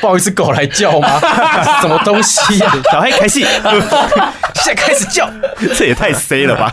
[0.02, 1.20] 不好意思，狗来叫吗？
[1.80, 2.74] 什么东西呀？
[2.90, 3.42] 小黑开戏，
[4.56, 5.30] 现在开始叫，
[5.76, 6.72] 这也太 C 了吧？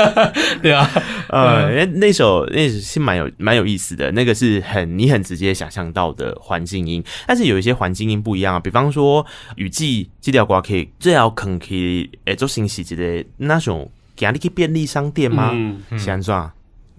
[0.62, 0.90] 对啊，
[1.28, 9.24] 呃，那首那首是蛮有蛮有意思的，那个是很你很直接想象到的环境音，但是有一些环境音不一样啊，比方说
[9.56, 15.50] 雨季这条歌可以最好可以诶做新喜之类那种，给你去便利商店吗？
[15.52, 16.50] 嗯，先说，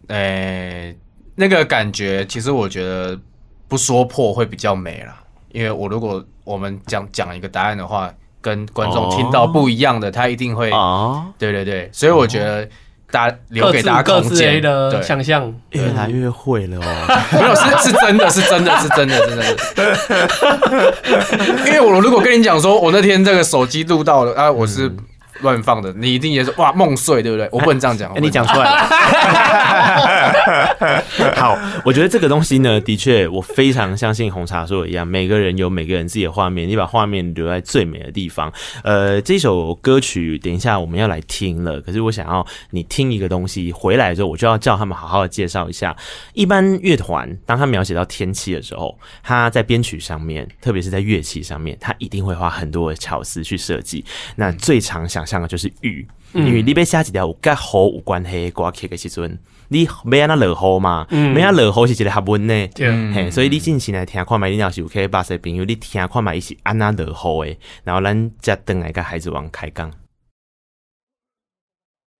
[0.09, 0.95] 诶，
[1.33, 3.19] 那个感觉其实我觉得
[3.67, 5.22] 不说破会比较美啦。
[5.53, 8.11] 因为我如果我们讲讲一个答案的话，
[8.41, 12.67] 跟观众听到不一样的，他一定会啊，对对对，所以我觉得
[13.09, 16.83] 大家留给大家空间的想象，越来越会了哦。
[17.31, 19.45] 没有，是是真的是真的是真的是真的。
[21.67, 24.91] 因为我如果跟你讲说，我那天这个手机录到了啊，我是。
[25.41, 27.49] 乱放的，你一定也是哇梦碎，对不对？
[27.51, 28.87] 我不能这样讲，你讲出来了。
[31.36, 38.53] 好，我觉得这个东西呢，的确，我非常相信红茶说的一样，每个人有每个人自己的画面，你把画面留在最美的地方。
[38.83, 45.95] 呃，这首歌曲等一下我们要来听了，可是我想要你听一个东西回来之后，我就要叫他们好好的介绍一下。
[46.33, 54.05] 一般乐团当他描写到天气的时候，他在编曲上面，特别是在乐器上面，他一定会花很多的巧思去设计。
[54.36, 55.23] 那最常想。
[55.23, 59.39] 像的就是雨，因为你要写一条有甲雨有关系的歌曲的时阵，
[59.73, 62.69] 你要安那落雨嘛，要安落雨是一个学问呢，
[63.13, 69.91] 嘿，所以你进前来听看麦，你要是有可以巴西朋友，你听看麦伊是安那落雨的，然后咱再等来跟孩子王开讲。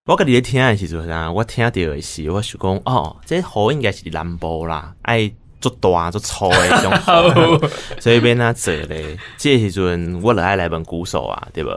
[0.06, 7.70] 我跟你咧听的时阵啊，我听到的是，我想讲哦，这雨应该是南部啦，爱做大做粗的这种，
[8.02, 11.70] 所以变那做咧，这时阵我就爱来问鼓手啊，对不？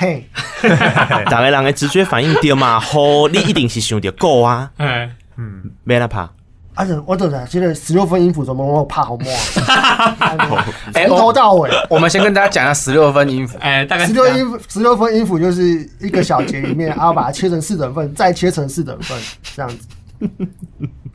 [0.00, 0.24] 嘿，
[1.28, 2.78] 大个人的直觉反应对嘛？
[2.80, 4.70] 好，你一定是想到够啊。
[4.78, 6.30] 嗯嗯，没那怕。
[6.74, 9.32] 而且我真的觉得十六分音符怎么我怕好摸
[9.66, 10.64] 啊？
[10.94, 13.58] 从头到尾，我们先跟大家讲一下十六分音符。
[13.58, 19.18] 哎，大概十六音符，十六分音符就是一个小节里面，然后把它切成四等份，再切成四等份，
[19.56, 19.88] 这样子。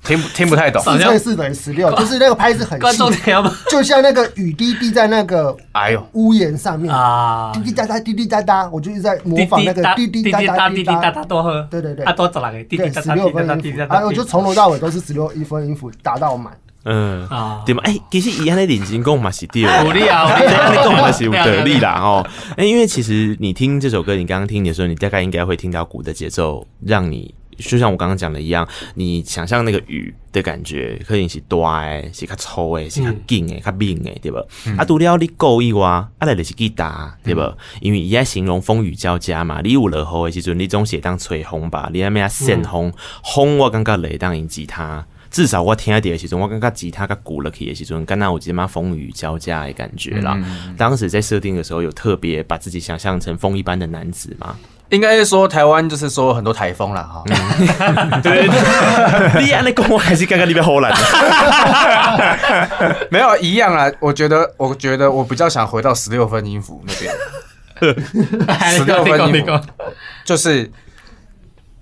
[0.04, 2.98] 听不听不太懂，四乘四等于十六，就是那个拍子很细，
[3.70, 6.06] 就像那个雨滴滴在那个哎呦。
[6.12, 6.94] 屋檐上面。
[6.94, 17.26] 啊，滴滴答答，滴滴答答，我就一直在模仿那个滴滴答答，滴滴答答多喝，对对对，啊多十六个，对，十六分音符，啊，我就从头到尾都是十六一分音符打到满，嗯。
[17.30, 27.34] 啊，对嘛，哎，其实一样的练习功嘛是对的，有力啊，这样的功嘛是有得力啦哦，哎，因为其实你听这首歌，你刚刚听的时候，你大概应该会听到鼓的节奏，让你。
[27.58, 34.42] 就像我刚刚讲的一样，你想象那个雨的感觉，可能是大诶，是较粗诶，是较紧诶，较硬诶，对吧？
[34.66, 37.56] 嗯、啊，除了你故意哇，啊来就是吉他，对吧？
[37.76, 41.90] 嗯、因为伊在形容风雨交加嘛，你有落雨诶时阵，你总是当吹风吧？
[41.94, 50.34] 你那边啊扇风，嗯、风我感觉来当用吉他，至少我听一点的时阵，我感觉吉他甲鼓落去的时阵，刚刚我记得嘛风雨交加的感觉啦。
[50.44, 54.56] 嗯、当时在设定的时候，有特别把自己想象成风一般的男子吗？
[54.94, 57.24] 应该是说台湾就是说很多台风了哈，
[58.22, 58.48] 对，
[59.42, 60.92] 你安尼讲我还是刚刚那边好冷，
[63.10, 67.12] 没有一样啊，我觉得我觉得我比较想回到十六分音符那边，
[68.78, 69.60] 十六分音符
[70.24, 70.72] 就是。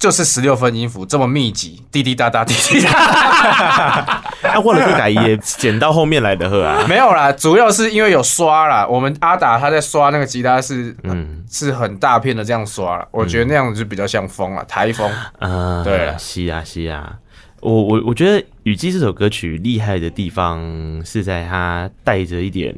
[0.01, 4.23] 就是十六分音符这么密集，滴滴答答，滴滴答答。
[4.41, 6.83] 那或者是改也剪到后面来的呵啊？
[6.89, 8.83] 没有啦，主要是因为有刷啦。
[8.87, 13.07] 我们阿达他在刷那个吉他是，嗯，是很大片的这样刷啦。
[13.11, 15.07] 我觉得那样子就比较像风了，台风。
[15.37, 17.17] 嗯，对了，是啊，是啊。
[17.59, 22.75] 我我我觉得《雨季》这首歌曲厉害的地方是在它带着一点。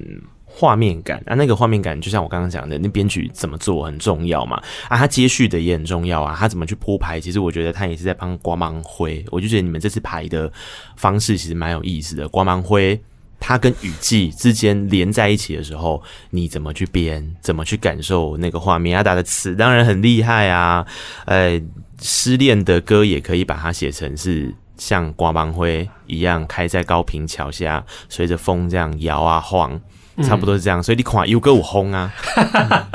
[0.55, 10.51] 画面感啊，那个画面感就像我刚刚讲的，那编曲怎么做很重要嘛啊，他接续的也很重要啊，他怎么去铺排，其实我觉得他也是在帮瓜芒灰，我就觉得你们这次排的
[10.95, 12.29] 方式其实蛮有意思的。
[12.29, 13.01] 瓜芒灰
[13.39, 18.95] 它跟雨季之间连在一起的时候，你怎么去编，怎么去感受那个画面？
[18.95, 20.85] 阿达的词当然很厉害啊，
[21.25, 21.59] 呃，
[21.99, 29.81] 失恋的歌也可以把它写成是像瓜芒灰一样开在高平桥下，随着风这样摇啊晃。
[30.21, 30.81] 差不多是这样。
[30.83, 32.11] 所以你看有歌有风啊，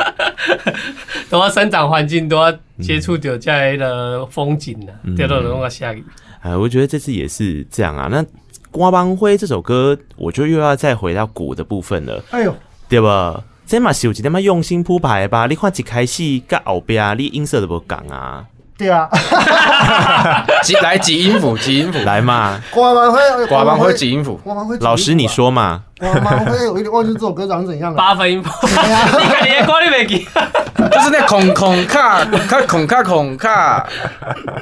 [1.28, 6.04] 都要生长环境，都要接触到这样的风景呢，掉到那个下雨。
[6.40, 8.08] 哎，我觉得这次也是这样啊。
[8.10, 8.22] 那
[8.70, 12.22] 《瓜帮灰》这首歌，我就又要再回到鼓的部分了。
[12.30, 12.54] 哎呦，
[12.88, 13.42] 对吧？
[13.66, 15.46] 这嘛是有一点嘛用心铺排吧？
[15.46, 18.46] 你看一开始跟后边，你音色都不讲啊。
[18.78, 19.10] 对啊，
[20.62, 22.62] 几来几音符，几音符来嘛。
[22.70, 24.40] 瓜帮灰，瓜帮灰几音符？
[24.80, 25.82] 老师你说嘛。
[25.98, 27.96] 瓜帮灰，我有点忘记这首歌长怎样了。
[27.96, 28.50] 八分音符。
[28.68, 30.26] 你看你的歌你没记，
[30.90, 33.88] 就是那孔孔卡，卡孔卡孔卡。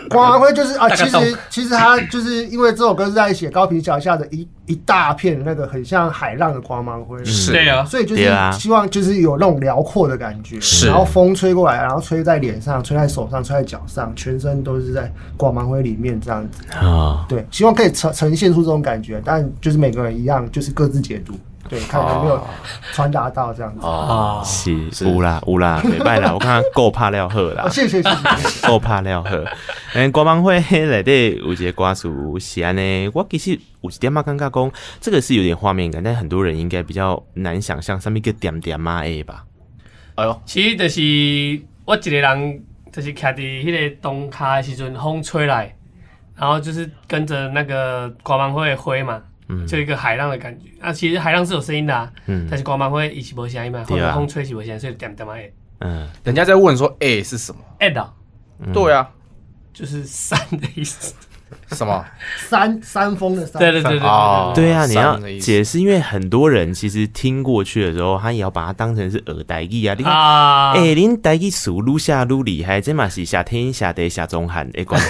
[0.08, 7.22] 瓜帮灰就是啊，其实其实他就是因为这首歌是在写高屏脚下的一一大片那个很像海浪的光芒灰。
[7.24, 7.52] 是。
[7.52, 7.84] 对啊。
[7.84, 10.60] 所以就是希望就是有那种辽阔的感觉。
[10.60, 10.86] 是。
[10.86, 16.62] 然后风吹过来，然后吹在脸上，吹在手上，吹在脚上，全身都是在光芒灰里面这样子。
[16.78, 17.26] 啊。
[17.28, 21.25] 对，希望可以呈呈现出这种感觉，但就是每个人一样，就是各自解读。
[21.68, 22.46] 对，看有没有
[22.92, 24.72] 传达到这样子哦，是
[25.04, 29.44] 有啦有啦，没办 啦，我看够怕料喝啦，谢谢谢谢，够怕料喝。
[29.94, 39.44] 嗯，瓜帮灰内底有一个歌词是安尼，我其实有一点嘛感觉讲，这个是有点画面感，但很多人应该比较难想象，上面个点点嘛诶吧？
[40.16, 41.00] 哎呦，其实就是
[41.84, 45.74] 我一个人，就是徛在迄个东卡的时阵，风吹来，
[46.34, 49.20] 然后就是跟着那个瓜帮灰的灰嘛。
[49.48, 50.66] 嗯，就一个海浪的感觉。
[50.80, 57.60] 啊，其实海浪是有声音的，啊，嗯，但是光芒会一起无声音嘛，或者风吹起无声音，所以点点嘛诶，嗯，人家在问说诶是什么？
[57.80, 58.12] 诶的，
[58.72, 59.08] 对啊，
[59.72, 61.14] 就是山的意思。
[61.72, 62.04] 什么
[62.48, 63.60] 山山峰的山？
[63.60, 64.00] 对对对对
[64.54, 69.94] 对，啊，你要解释，因为很多人其实听过去的时候，他也要把它当成是耳代语啊。
[69.96, 70.12] 你看，
[70.72, 75.06] 哎，恁台语数愈下愈厉害，这嘛是夏天夏地夏中旱的关 系。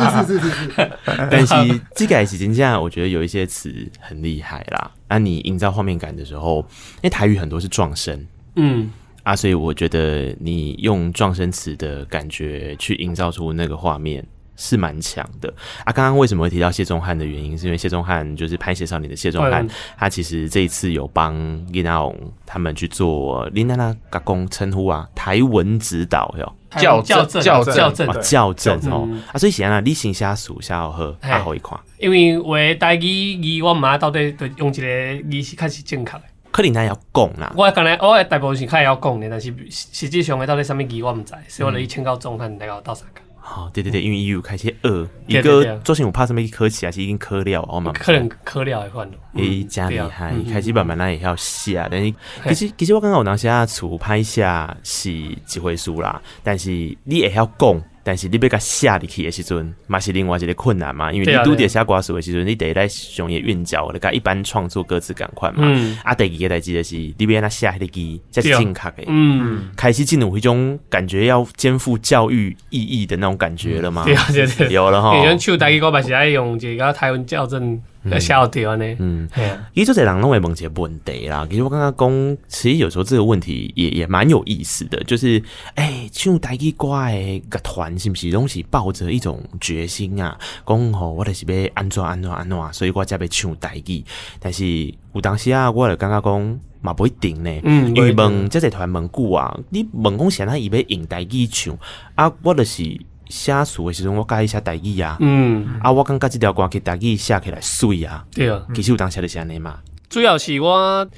[0.00, 0.90] 是是是是是。
[1.30, 4.90] 但是这个是真正，我觉得有一些词很厉害啦。
[5.08, 6.58] 啊，你营造画面感的时候，
[6.96, 8.90] 因为台语很多是撞声，嗯
[9.22, 14.24] 啊，所以我觉得你用撞声词的感觉去营造出那个画面。
[14.60, 15.52] 是蛮强的。
[15.84, 15.90] 啊！
[15.90, 21.34] 刚刚为什么会提到谢宗翰的原因，是因为谢宗翰就是拍《写少年》的谢宗翰，他其实这一次有帮
[21.72, 27.74] 林娜红他们去做林娜娜嘎公称呼啊，台文指导哟，校校正校正。
[27.74, 28.22] 校正。
[28.22, 29.08] 校正哦。
[29.32, 29.38] 啊！
[29.38, 37.52] 所以现在你先下数下好还好一块，因为我台语语我妈到底对用一个语是开始正确的，可能他要讲啦。
[37.56, 43.20] 我刚才我大部分是开始要讲的，但是实际上的到底什么语我唔知，所以我来请教宗翰那个到啥个。
[43.52, 52.14] 好，对对对，因为有开始饿，一个做成有怕什么科起啊，是已经科了，我嘛可能科了的话，诶，真厉害，开始慢慢来会晓写，但是
[52.48, 55.10] 其实其实我感觉有当下初拍下是
[55.44, 56.70] 几回事啦，但是
[57.02, 57.82] 你也要讲。
[58.02, 65.62] 但是你要甲写入去的时阵，嘛是另外一个困难嘛，因为你拄着写歌词的时阵，你得来上演韵脚，你甲一般创作歌词共款嘛。
[65.64, 69.04] 嗯、啊，第二个代志就是，你要安怎写迄个字，才是正确的。
[69.06, 74.04] 嗯，开始进入迄种感觉要肩负教育意义的那种感觉了嘛。
[74.04, 75.18] 对啊对对，有了哈。
[75.18, 77.80] 以前唱台语歌嘛是爱用这个台湾校正。
[78.04, 78.84] 要笑掉呢。
[78.98, 79.28] 嗯，
[79.74, 81.46] 其实这些人拢会问一个问题啦。
[81.50, 85.42] 其实我刚刚讲，其实有时候这个问题也也蛮有意思的，就是，
[85.74, 90.38] 哎、欸，唱台语歌的个团是不是拢是抱着一种决心啊？
[90.66, 94.04] 讲吼，我就是要安怎安怎安怎，所以我才要唱台语。
[94.38, 97.50] 但是有当时啊，我就感觉讲嘛不一定呢。
[97.64, 101.76] 嗯，因为问这些团问久啊，你问讲现在伊要用台语唱
[102.14, 103.00] 啊，我就是。
[103.30, 105.16] 写词的时阵，我改一下台语啊。
[105.20, 108.24] 嗯，啊，我感觉这条歌去台语写起来水啊。
[108.34, 109.78] 对啊，其实有当时就是安尼嘛。
[110.08, 111.08] 主要是我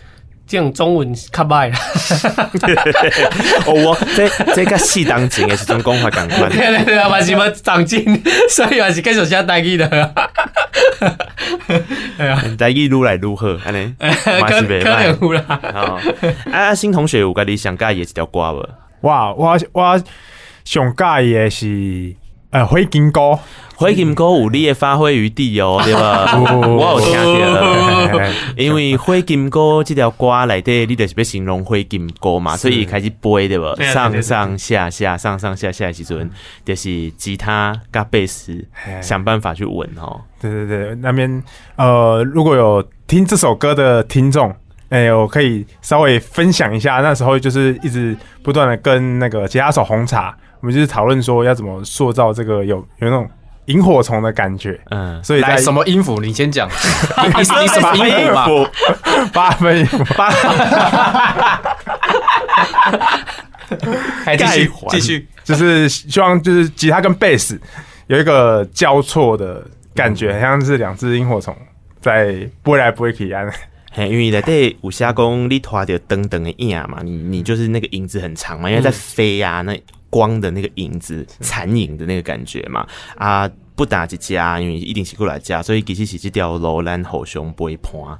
[0.46, 1.78] 这种中文较歹啦。
[3.66, 6.50] 哦，我这这个适当前的是种讲法感官。
[6.52, 8.04] 对对对啊，还是要长进，
[8.50, 9.88] 所以还是继续写台语的。
[12.18, 13.94] 哎呀，台语愈来愈好，安尼。
[13.98, 15.60] 可可能啦。
[15.72, 15.98] 好，
[16.52, 18.68] 啊，新同学有跟你想改也一条歌无？
[19.02, 20.02] 哇，我我。
[20.64, 21.04] 上介
[21.38, 22.14] 的是
[22.50, 23.38] 呃灰金哥，
[23.76, 26.38] 灰金哥有你的发挥余地哦， 对吧？
[26.38, 27.14] 我有听
[27.54, 33.74] 到， 因为灰金哥这条歌内底，你就是要形容灰金哥嘛，所以开始背对吧？
[33.92, 36.30] 上上下下，上上下下的时阵，
[36.64, 38.62] 就是吉他加贝斯，
[39.00, 40.20] 想办法去稳哦。
[40.40, 41.42] 对对对，那边
[41.76, 44.54] 呃，如果有听这首歌的听众，
[44.90, 50.36] 哎，我可以稍微分享一下，那时候就是一直不断的跟那个吉他手红茶。
[50.62, 53.28] 我们就是讨论说要怎么塑造这个有有那种
[53.66, 56.20] 萤火虫的感觉，嗯，所以在什么音符？
[56.20, 56.68] 你先讲，
[57.22, 58.04] 你你什么音
[58.44, 58.66] 符？
[59.32, 60.30] 八分音符，八，
[64.36, 67.60] 继续继续，就是希望就是吉他跟贝斯
[68.06, 71.56] 有一个交错的感觉，像是两只萤火虫
[72.00, 73.50] 在拨来拨去一样。
[73.92, 79.78] 嘿，因为内底有写讲你拖着灯灯的影嘛，你你就是那个影子很长嘛，因为在飞啊，那
[80.12, 82.86] 光的那个影子残影的那个感觉嘛。
[83.16, 88.18] 啊，不打一家，因为一定是过来家，所以其实是这条路咱互相陪伴。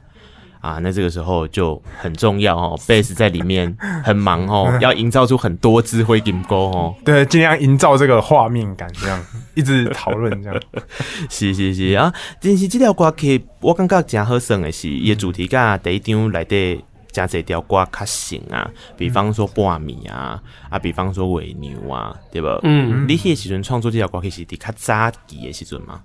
[0.63, 2.79] 啊，那这个时候就很重要哦。
[2.87, 6.95] 贝斯在里面很忙哦， 要营造出很多支灰金钩哦。
[7.05, 9.21] 对，尽量营造这个画面感，这样
[9.55, 10.63] 一直讨论这样。
[11.29, 16.81] 是是是啊，但是这条歌曲我感觉真好耍的是，伊的主题甲第一张来的
[17.13, 22.49] 加这条歌较型啊，比方说半米啊，啊，比方说尾牛啊，对不？
[22.63, 26.03] 嗯，你迄时阵创作这条歌曲是伫较早期的时阵吗？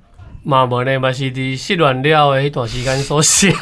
[0.47, 3.53] 嘛无呢，嘛是伫失恋了的迄段时间所写。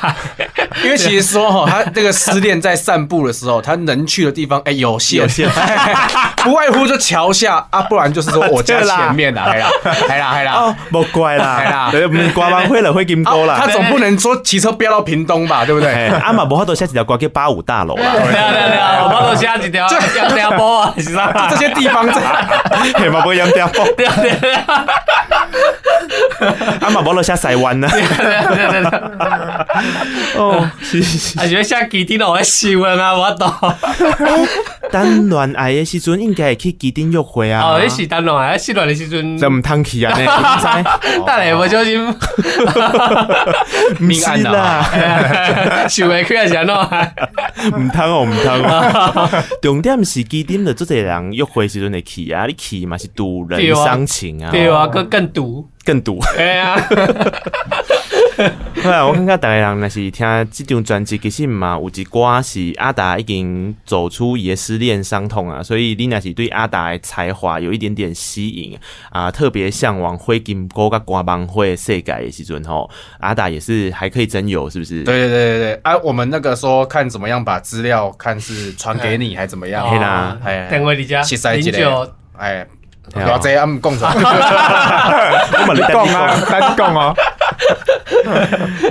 [0.84, 5.50] 因为其实说哈，他这个失恋在散步的时候，他能去的地方哎有限，有限，
[6.44, 9.70] 不外乎就桥下啊，不然就是说我家前面 啦，哎啦，
[10.10, 11.92] 哎啦，哎啦，哦，莫怪啦，哎啦，
[12.36, 13.58] 刮完灰了会金沟啦。
[13.60, 16.08] 他总不能说骑车飙到屏东吧，对不对？
[16.22, 18.12] 阿嘛，无法度写几条歌叫八五大楼啦。
[18.14, 21.48] 对啊对啊，无法度写几条杨家坡啊，是吧？
[21.50, 22.22] 这些地方在，
[23.00, 23.84] 嘿嘛，不杨家坡。
[23.98, 24.54] 对啊对
[26.82, 26.88] 啊。
[26.88, 27.88] 啊嘛，无落写台湾呢。
[30.38, 32.70] 哦，是是是，啊，就写基丁我笑
[33.00, 33.52] 啊，我懂。
[34.91, 37.62] 谈恋爱的时阵应该会去基丁约会啊。
[37.62, 40.14] 哦，迄是谈恋爱，失恋的时阵就唔通去啊？
[40.18, 40.30] 你知？
[41.26, 42.16] 等下 不小心，
[44.00, 44.86] 命案啦，
[45.89, 46.76] 想袂开是安怎？
[47.80, 49.43] 唔通哦，唔通。
[49.62, 55.70] 重点是基丁的这些人约会时阵会去啊，你去嘛是赌人伤情啊，对啊，更更赌。
[55.86, 56.76] 更毒，哎呀！
[58.84, 68.76] 后来我感觉大家人那是听这张专辑，其实嘛有一歌是阿达已经走出伊的失恋伤痛啊，所以你那是对阿达的才华有一点点吸引
[69.12, 75.04] 啊，特别向往灰金哥甲瓜帮会世界的时阵吼，阿达也是还可以真有，是不是？
[75.04, 79.88] 对对对对对，啊，我们那个说看怎么样把资料看是传给你 还怎么样？
[79.88, 81.22] 嘿啦，哎，等会你家
[81.54, 82.66] 零九，哎。
[83.14, 84.12] 我这样讲出来，
[85.62, 87.14] 我们讲啊，单讲 啊。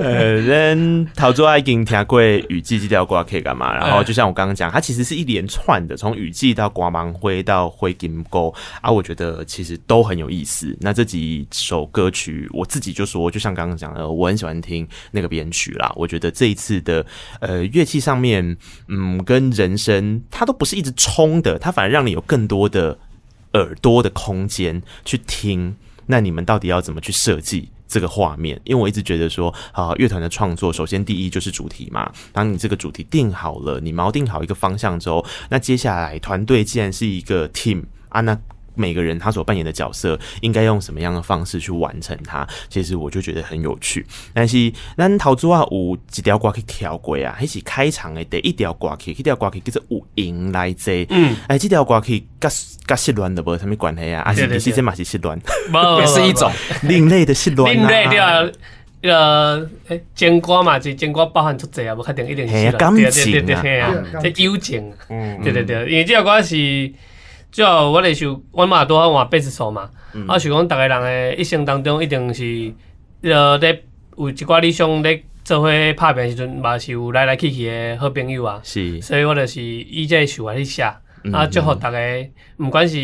[0.01, 3.75] 呃，人陶作已经听过雨季这条歌可以干嘛？
[3.75, 10.77] 然后就像我刚刚讲，它其实是一连串的，从雨季到刮芒灰到灰金沟啊，我觉得其实都很有意思。
[10.81, 15.93] 那这几首歌曲，我自己就说，就像刚刚讲的，我很喜欢听那个编曲啦。
[15.97, 17.05] 我觉得这一次的
[17.41, 18.57] 呃乐器上面，
[18.89, 22.97] 嗯，跟人声它都不是一直冲的，它反而让你有更多的。
[23.55, 25.75] 耳朵的空间去听，
[26.07, 28.61] 那你们到底要怎么去设计这个画面？
[28.65, 32.13] 因为我一直觉得说，啊，乐团的创作，首先第一就是主题嘛。
[32.33, 38.39] 当你这个主题定好了，你锚定好一个方向之后，那接下来团队既然是一个 team 啊，那。
[38.75, 42.47] 每个人他所扮演的角色应该用什么样的方式去完成它？
[42.68, 44.05] 其实我就觉得很有趣。
[44.33, 50.93] 但是咱陶祖啊有几条歌可以跳过啊，迄是开场的第一条歌曲，迄条歌曲叫做有影来坐。
[51.11, 52.49] 嗯，哎，这条歌曲甲
[52.87, 54.22] 甲失恋的无啥物关系啊？
[54.22, 55.41] 啊，是其实嘛是失恋，
[56.01, 56.51] 也是一种
[56.83, 57.75] 另类的失恋。
[57.75, 58.53] 另类的，
[59.03, 64.93] 呃，诶，情歌嘛，就情歌包含出这啊，无确定一定是感情啊，这友情。
[65.09, 66.93] 嗯，对对对，因为这条歌是。
[67.55, 69.89] 就我咧想，我嘛拄好换八十数嘛，
[70.27, 72.75] 我想讲，逐个人诶一生当中，一定是
[73.23, 73.85] 呃，咧
[74.19, 78.59] 有一寡理想咧做伙拍拼时阵，嘛是有来来去去诶好朋友啊。
[78.65, 82.27] 是，所以我就是以这首来去写，啊，祝福逐个，
[82.57, 82.97] 毋管是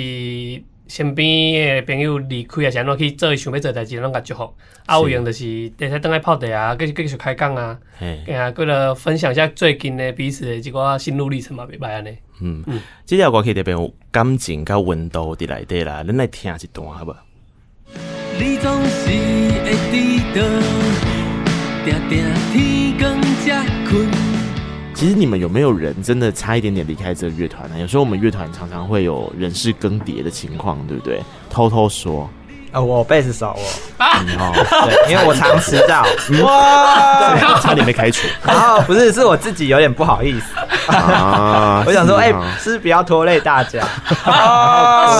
[0.90, 4.52] 身边诶朋友离开啊，是安怎去做伊想要做代志，拢甲祝福。
[4.86, 5.38] 啊，有闲就是
[5.70, 12.18] 直接等来泡茶啊，继续继续开讲啊，哎呀，过来分享一下最近诶彼此诶一寡心路历程嘛，袂歹安尼。
[12.40, 12.64] 嗯，
[13.06, 17.18] 这条歌曲特别有感情甲温度伫内底啦，恁来听一段好不好？
[18.40, 20.60] 你总是会记得，
[21.84, 24.29] 定定天光才困。
[25.00, 27.78] 其实你们有没有人真的差一点点离开这个乐团呢？
[27.78, 31.22] 有时候我们乐团常常会有人事更迭的情况，对不对？
[31.48, 32.28] 偷偷说。
[32.72, 33.62] 呃，我贝斯手，我，
[33.98, 34.52] 哦，
[34.86, 36.04] 对， 因为我常迟到，
[36.44, 38.28] 哇，差点被开除。
[38.44, 41.82] 然后不是，是我自己有点不好意思啊。
[41.88, 43.82] 我想说，哎，是不要拖累大家，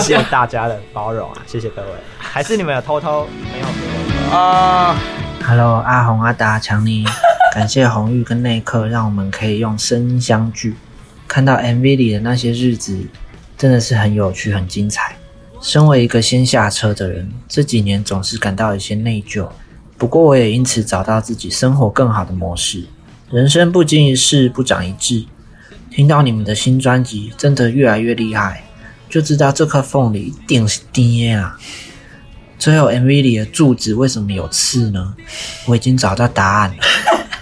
[0.03, 1.87] 谢谢大家的包容啊，谢谢各位。
[2.19, 3.71] 还是你们有偷偷没有给
[4.29, 4.95] 我啊
[5.43, 7.03] ？Hello，阿红、阿达、强尼，
[7.53, 10.73] 感谢红玉跟内克，让我们可以用声音相聚。
[11.27, 12.97] 看到 MV 里的那些日子，
[13.57, 15.17] 真的是很有趣、很精彩。
[15.61, 19.49] 身为一个先下车的人，这几年总是感到有些内疚。
[19.97, 22.85] 不过，我也因此找到自己生活更好的模式。
[23.29, 25.25] 人生不经一事不长一智。
[25.89, 28.63] 听到你们的新专辑真的越来越厉害，
[29.09, 31.59] 就知道这颗凤梨一定是爹啊！
[32.57, 35.13] 最后 MV 里的柱子为什么有刺呢？
[35.65, 36.77] 我已经找到答案了。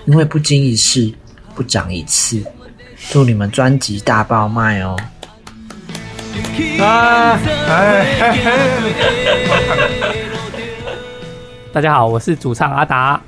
[0.10, 1.14] 因为不经一事
[1.54, 2.44] 不长一次。
[3.12, 4.98] 祝你们专辑大爆卖哦！
[6.80, 7.38] 啊！
[11.72, 13.22] 大家好，我是主唱阿达。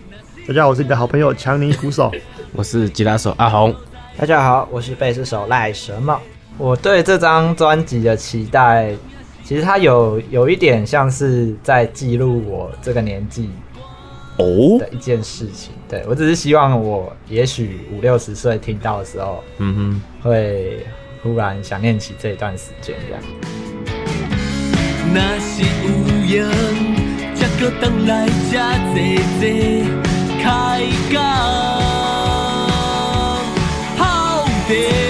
[0.47, 2.11] 大家好，我是你的好朋友强尼鼓手。
[2.51, 3.75] 我是吉他手阿红。
[4.17, 6.19] 大家好，我是贝斯手赖什么。
[6.57, 8.91] 我对这张专辑的期待，
[9.43, 13.51] 其实它有有一点像是在记录我这个年纪
[14.39, 15.73] 哦的一件事情。
[15.91, 20.87] 对，我只是希望我也许五六十岁听到的时候，嗯哼，会
[21.21, 23.21] 忽然想念起这一段时间这样。
[25.13, 25.67] 那是有
[26.33, 26.47] 缘，
[27.35, 28.57] 才可等来这
[28.93, 29.03] 坐
[29.41, 29.43] 坐
[30.41, 30.81] 开
[31.11, 31.19] 讲。
[34.69, 35.01] 被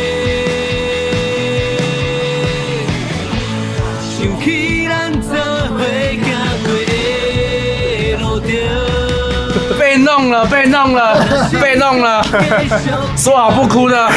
[10.22, 11.26] 弄了，被弄了，
[11.62, 12.24] 被弄了，
[13.18, 14.10] 说好不哭的，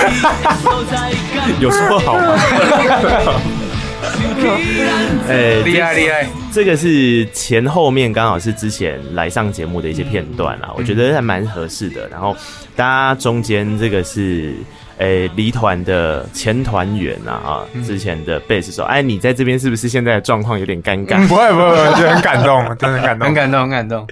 [1.61, 2.34] 有说好吗？
[5.28, 6.26] 哎，厉害厉害！
[6.52, 12.07] 这个是前后面刚好是之前来上节目的一些片段啊，我觉得还蛮合适的。
[12.09, 12.36] 然后
[12.76, 14.55] 大家中间这个是。
[14.99, 21.26] 诶，离团的前团员啊，啊，之前的贝斯手，哎，你在这边是不是现在的状况有点尴尬？
[21.26, 24.07] 不会不会，不会， 就很感动，真的很感动，很感动，很感动。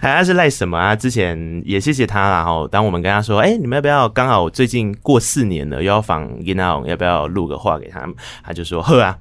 [0.00, 0.94] 哎，他是赖什么啊？
[0.94, 2.36] 之前也谢谢他啦。
[2.36, 4.08] 然后当我们跟他说，哎，你们要不要？
[4.08, 8.14] 刚好最近过四年了，又要访 Ina，要不要录个话给他们？
[8.42, 9.16] 他就说，呵啊，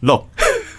[0.00, 0.24] 录。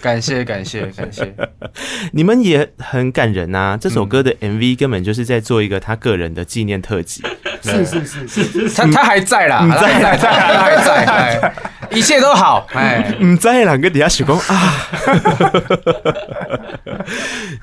[0.02, 1.32] 感谢感谢感谢，
[2.12, 3.78] 你们也很感人呐。
[3.80, 7.22] 这首歌的 MV 根本就是在做一个他个人的纪念特辑。
[7.62, 11.54] 是是是是，他他还在啦，他还在，他还在，
[11.96, 12.66] 一切都好。
[12.72, 14.74] 哎，唔在啦，跟底下许工啊。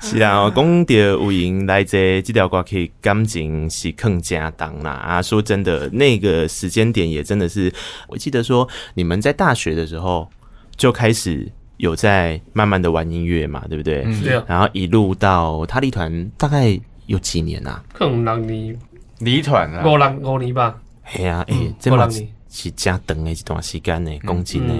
[0.00, 4.92] 是啊，讲到有闲来这这条歌曲感情是更加重啦。
[4.92, 7.70] 啊，说真的，那个时间点也真的是，
[8.08, 10.30] 我记得说你们在大学的时候
[10.74, 11.52] 就开始。
[11.80, 14.04] 有在慢慢的玩音乐嘛，对不对？
[14.04, 14.44] 嗯，对啊。
[14.46, 17.82] 然后一路到他离团，大概有几年啊？
[17.92, 18.78] 可能六年。
[19.18, 19.82] 离团啊？
[19.84, 20.78] 五六五年吧。
[21.02, 22.08] 嘿啊，诶、欸，这么
[22.48, 24.74] 是加长的一段时间呢，公斤呢，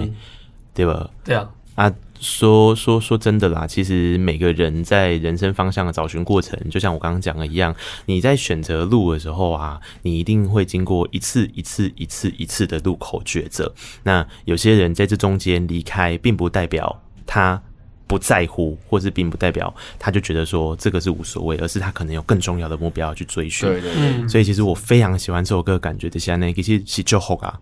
[0.73, 1.09] 对吧？
[1.23, 1.49] 对啊。
[1.75, 1.91] 啊。
[2.21, 13.73] 说说说真的啦，其实每个人在人生方向的找寻过程，就像我刚刚讲的一样，你在选择路的时候啊，你一定会经过一次一次一次一次的路口抉择。
[14.03, 17.59] 那有些人在这中间离开，并不代表他
[18.05, 23.67] 不在乎，或是并不代表他就觉得说这个是无所谓，而是他可能有更重要的目标要去追寻。
[23.67, 24.27] 对对对。
[24.27, 27.59] 所以其实我非常喜欢这首歌，感觉的现在那个是是就好啊。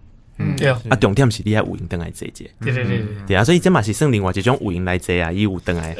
[0.68, 3.38] 啊，啊，重点是你爱有闲登来坐坐，对对对对。
[3.38, 5.96] 啊，所以这嘛是算另外一种有闲来坐啊，伊有登来，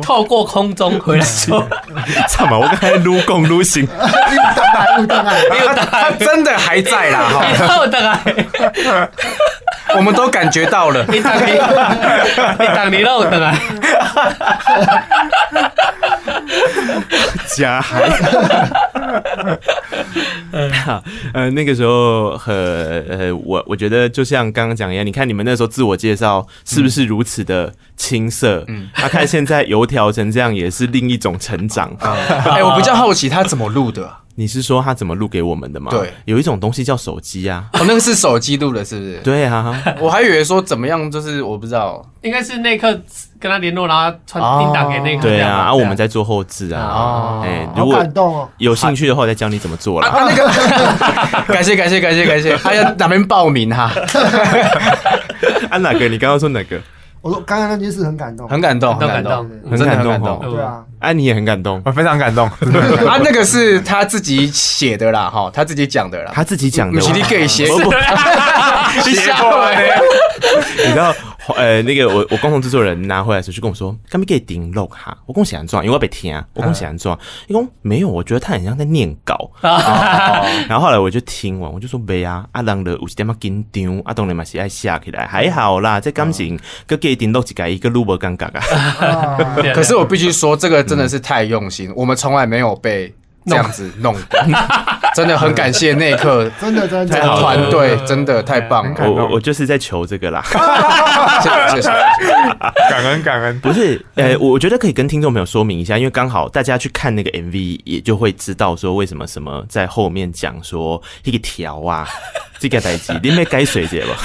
[0.00, 1.66] 透过空中回来说，
[2.28, 5.32] 操嘛，我刚才愈讲愈新，又登来又登来，
[5.90, 8.18] 他真的还在啦，哈，又登来，
[9.96, 11.52] 我们都感觉到了，你等你，
[12.60, 13.54] 你等你又登来，
[17.56, 18.08] 假嗨。
[20.84, 21.02] 好
[21.34, 22.52] 呃，那个时候和
[23.08, 28.64] 呃，我我觉得就像刚刚讲一样，你看你们那时候自我介绍是不是如此的青涩？
[28.68, 31.94] 嗯，他、啊、看现在油条成这样，也是另一种成长。
[32.00, 34.10] 哎，我比较好奇他怎么录的。
[34.38, 35.90] 你是说他怎么录给我们的吗？
[35.90, 37.64] 对，有一种东西叫手机啊。
[37.72, 39.18] 哦，那个是手机录的，是不是？
[39.24, 42.88] 对啊， 我还以为说怎么样，就是我不知道，应该是那刻
[43.40, 45.22] 跟他联络，然后传音档给那刻。
[45.22, 46.80] 对啊，啊，我们在做后置啊。
[46.80, 50.06] 哦，哎，如果有兴趣的话，我再教你怎么做了。
[50.06, 50.46] 啊，那个，
[51.52, 53.90] 感谢感谢感谢感谢，还有哪边报名哈？
[55.68, 56.06] 啊，哪个？
[56.08, 56.80] 你刚刚说哪个？
[57.28, 62.48] 我说刚刚那件事很感动，很感动，很感动，很感动，对啊，安妮也很感动，我非常感动。
[63.06, 67.84] 啊，那个是他自己写的啦，哈，他自己讲的啦，他自己讲的，你可以写写的，
[69.06, 69.92] 你吓我嘞！
[70.86, 71.14] 你知道？
[71.56, 75.16] 呃，那个我我共同制作人拿回来的时候就跟我说，可不可以顶录哈？
[75.26, 77.18] 我讲写安装，因为我被听啊，我讲写安装。
[77.46, 79.50] 你讲没有，我觉得他很像在念稿。
[79.62, 89.56] 然后后来我就听完，我就说没啊，阿郎的有一点么紧张，阿东你嘛是爱下起来，还好啦，这感情个给顶录几个一个录不尴尬啊。
[89.74, 93.14] 可是我必须说，这个真的是太用心，我们从来没有被。
[93.46, 94.14] 这样子弄。
[94.14, 94.48] 的，
[95.14, 97.18] 真的很感谢那一刻，真的真的。
[97.38, 98.92] 团队真的太棒。
[98.94, 99.10] 了。
[99.10, 100.42] 我我就是在求这个啦，
[101.42, 101.88] 谢谢谢谢，
[102.90, 103.60] 感恩感恩。
[103.60, 112.08] 不是，呃，我觉得可以跟听众朋友说明一下，因为刚好大家去看那个 MV，也就会知道说为什么什么在后面讲说一个条啊，
[112.58, 114.16] 这个代志你没改水节吧？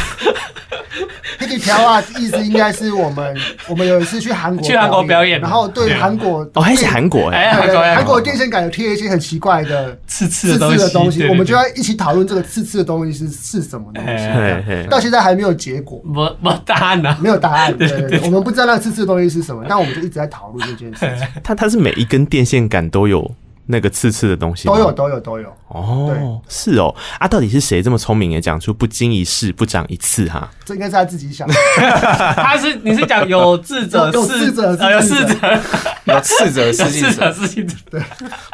[1.48, 3.36] 可以调啊，意思应该是我们
[3.70, 7.54] 我们有一次去韩国去韩国表演，然后对韩国哦还是韩国哎，
[7.96, 21.28] 韩国电线杆有贴一些很奇怪的刺刺的东西，我们就要一起讨论这个刺刺的东西是是什么东西，到现在还没有结果，没没答案呢， 没有答案，对对对，我们不知道那个刺刺的东西是什么，但我们就一直在讨论这件事情。
[21.44, 23.30] 它它是每一根电线杆都有。
[23.68, 25.50] 那个刺刺的东西都有都有都有。
[25.70, 26.42] 哦，对。
[26.50, 26.94] 是哦。
[27.18, 30.52] 啊，到底是谁这么聪明也讲出不经一事不长一智哈？
[30.66, 31.48] 这应该是他自己想。
[31.48, 31.54] 的。
[32.36, 35.60] 他是你是讲有智者 有智者有智者。
[36.06, 37.32] 有智者事情者。
[37.34, 37.76] 事情者。
[37.90, 38.02] 对，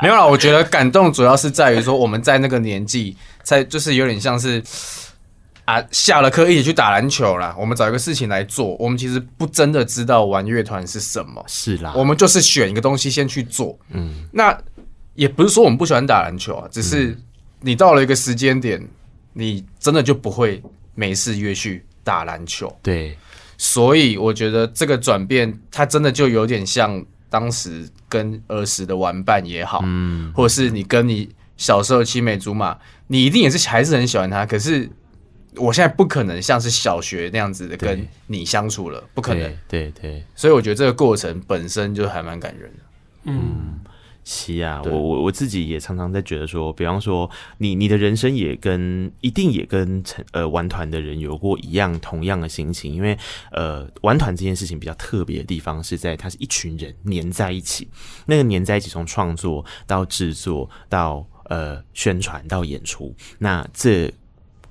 [0.02, 4.64] 没有啦，我觉得感动主要是在于说我们在那个年纪，在就是有点像是
[5.66, 7.56] 啊下了课一起去打篮球啦。
[7.58, 14.56] 我们找一个事情来做，我们其实不真的知道玩乐团是什么，是啦，我们就是选一个东西先去做，嗯，那。
[15.20, 17.14] 也不是说我们不喜欢打篮球啊，只是
[17.60, 18.82] 你到了一个时间点，
[19.34, 20.64] 你真的就不会
[20.96, 22.74] 没事约去打篮球。
[22.82, 23.18] 对，
[23.58, 34.90] 所以我觉得这个转变，它真的就有点像当时跟儿时的玩伴也好，嗯，或者是你跟你小时候青梅竹马，你一定也是还是很喜欢他，可是
[35.58, 39.54] 我现在不可能像是小学那样子的跟你相处了，不可能。
[39.68, 42.80] 对对，所以我觉得这个过程本身就还蛮感人的。
[43.26, 43.82] 嗯。
[44.32, 47.28] 是啊，我我我自己也常常在觉得说，比方说
[47.58, 53.18] 你你的人生也跟一定也跟成呃玩团的人有过一样同样的心情，因为
[53.52, 57.88] 呃玩团这件事情比较特别的地方是在它是一群人黏在一起，
[58.28, 64.14] 那个黏在一起从创作到制作到呃宣传到演出，那这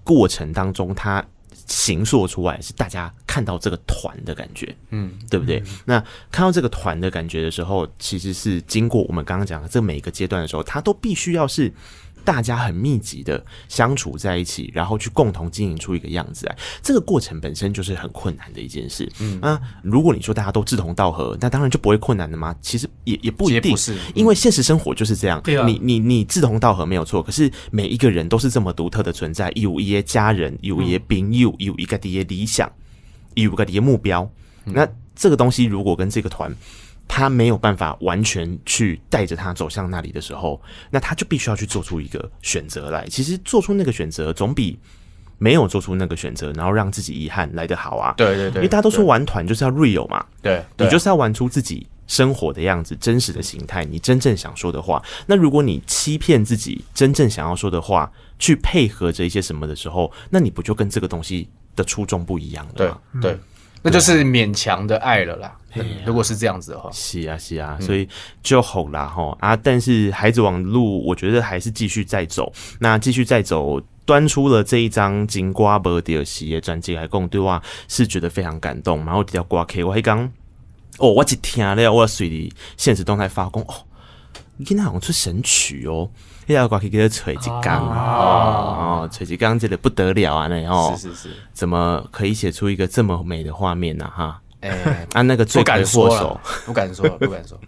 [0.04, 1.26] 过程当中它。
[1.68, 5.60] 形塑出来是大家看到这个团的感觉，嗯，对不对？
[5.60, 11.72] 嗯、那看到这个团的感觉的时候，其实是经过我们刚刚讲的这每一个阶段的时候，它都必须要是。
[12.28, 19.10] 大家很密集的相处在一起，然后去共同经营出一个样子来，这个过程本身就是很困难的一件事。
[19.18, 22.54] 嗯啊，如果你说大家都志同道合，那当然就不会困难的吗？
[22.60, 25.40] 其实也也不一定，是因为现实生活就是这样。
[25.40, 32.70] 对啊，你你你志同道合没有错，可是每一个人都是这么独特的存在，有一些家人，有一些朋友，有一个的理想，
[33.36, 34.30] 有一个的目标。
[34.64, 36.54] 那这个东西如果跟这个团。
[37.08, 43.08] 他没有办法完全去带着他走向那里的时候，那他就必须要去做出一个选择来。
[43.08, 44.78] 其实做出那个选择总比
[45.38, 48.12] 没有做出那个选择，然后让自己遗憾来得好啊。
[48.16, 55.02] 对对对，因为大家都说玩团就是要 real 嘛，对，你就是要玩出自己生活的样子、真实的形态，你真正想说的话。
[55.26, 62.98] 那如果你欺骗自己真正想要说的话，去配合着一些什么的时候，那你不就跟这个东西的初衷不一样了吗？
[63.20, 63.40] 对对。
[63.88, 65.56] 那就是勉强的爱了啦。
[66.04, 68.06] 如果是这样子的话，是啊是啊，所以
[68.42, 69.56] 就好啦齁啊。
[69.56, 72.52] 但是孩子王路，我觉得还是继续再走。
[72.78, 79.06] 那继续再走，端出了这一张金瓜伯迪尔西的专辑来共对话，是觉得非常感动。
[79.06, 80.30] 然后这条瓜 K，我还刚
[80.98, 83.74] 哦，我一听了，我随里现实动态发功哦，
[84.58, 86.10] 你今天好像出神曲哦。
[86.48, 90.46] 第二个可以给他锤几钢哦，锤几钢这个不得了啊！
[90.48, 94.10] 那哦，是是是，怎么可以写出一个这么美的画面呢？
[94.16, 97.60] 哈，哎， 啊，那个罪魁祸首，不敢说，不敢说，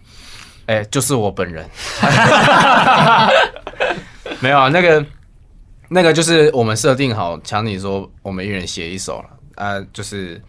[0.65, 1.63] 哎，就是我本人，
[4.41, 5.05] 没有啊，那个
[5.87, 9.29] 那个就是我们设定好，强你说我们一人写一首了
[9.63, 10.41] 啊，就是。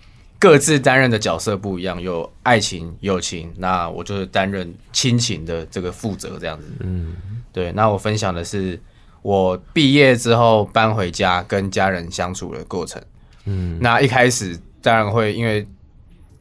[0.42, 6.66] 各自担任的角色不一样，有爱情、友情，那我就是担任亲情的这个负责，这样子。
[6.80, 7.14] 嗯，
[7.52, 7.70] 对。
[7.70, 8.76] 那我分享的是
[9.22, 13.00] 我毕业之后搬回家跟家人相处的过程。
[13.44, 15.64] 嗯，那一开始当然会因为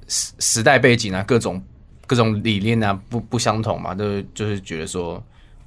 [0.08, 1.64] 时时代背景啊，各种
[2.08, 5.24] 各种理念啊不不相同嘛，都就是觉得说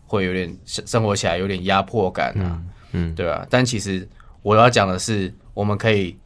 [0.08, 2.60] 会有点生活起来有点压迫感啊。
[2.90, 3.46] 嗯，嗯对啊。
[3.48, 4.08] 但其实
[4.42, 6.16] 我要讲的是，我们可以。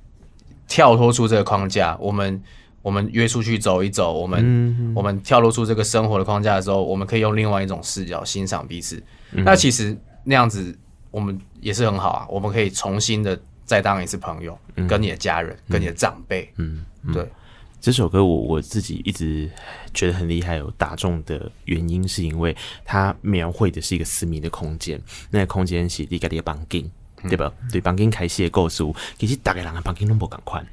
[0.68, 2.40] 跳脱出这个框架，我们
[2.82, 9.02] 我们约出去走一走，我们、嗯、我们跳脱出这个生活的框架的时候，我们可以用另外一种视角欣赏彼此。
[9.32, 10.78] 嗯、那其实那样子
[11.10, 16.48] 我们也是很好啊，我们可以重新的再当一次朋友，嗯、跟你的家人，嗯、跟你的长辈。
[16.56, 17.26] 嗯，对。
[17.80, 19.48] 这首歌我我自己一直
[19.94, 22.54] 觉得很厉害，有打中的原因是因为
[22.84, 25.00] 它描绘的是一个私密的空间，
[25.30, 26.90] 那个空间是你家的房间。
[27.24, 27.52] 对吧？
[27.72, 28.84] 对，房间开始的构思，
[29.18, 30.64] 其实大概人的房间拢无共款。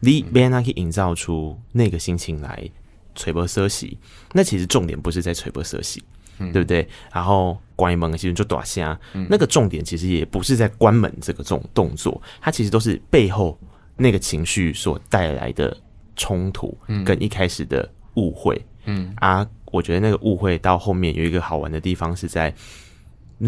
[0.00, 2.68] 你要哪去营造出那个心情来，
[3.14, 3.96] 垂波色系？
[4.32, 6.02] 那其实重点不是在垂波色系，
[6.38, 6.86] 嗯、对不对？
[7.10, 13.58] 然后关门其实就大声，嗯、那个重点其实也不是在关门这个这种动作，它其实都是背后
[13.96, 15.74] 那个情绪所带来的
[16.16, 18.60] 冲突，跟一开始的误会。
[18.84, 22.54] 嗯啊，我觉得那个误会到后面有一个好玩的地方是在。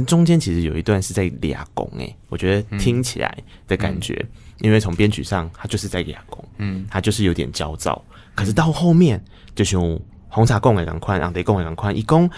[0.04, 4.26] 中间其实有一段是在俩拱诶，我觉得听起来的感觉，
[4.60, 8.02] 因为从编曲上他就是在亚工，嗯，他就是有点焦躁。
[8.34, 9.22] 可是到后面
[9.54, 9.80] 就像
[10.28, 12.28] 红茶讲的咁宽，红茶讲的咁宽，一共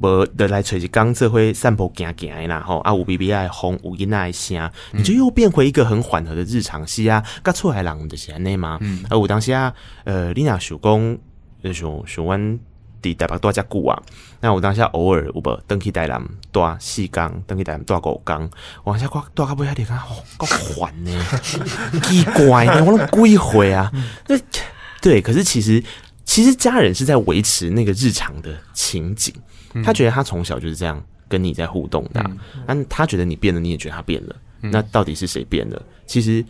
[0.00, 11.18] 无得来吹起刚这会散步行行的啦吼啊，有 B B 爱红，有音爱声，你就又变回一个很缓和的日常戏啊，甲出来人就是安尼嘛，嗯，而我当时啊呃，你若想讲，
[11.64, 12.60] 就像像阮
[13.02, 14.02] 伫台北多遮久啊，
[14.40, 16.22] 那我当下偶尔有无登去台南
[16.52, 18.50] 多四工，登去台南多五工，
[18.84, 21.12] 往下挂多到尾遐点看，哦，够烦呢，
[22.04, 23.90] 奇怪呢，我拢几回啊，
[24.26, 24.38] 那
[25.00, 25.82] 对，可是其实。
[26.30, 29.34] 其实家人是在维持那个日常的情景，
[29.82, 32.22] 他觉得他从小就是这样跟你在互动的，
[32.66, 35.82] 但他觉得你变了，你也觉得他变了，那到底是谁变了？
[36.06, 36.44] 其实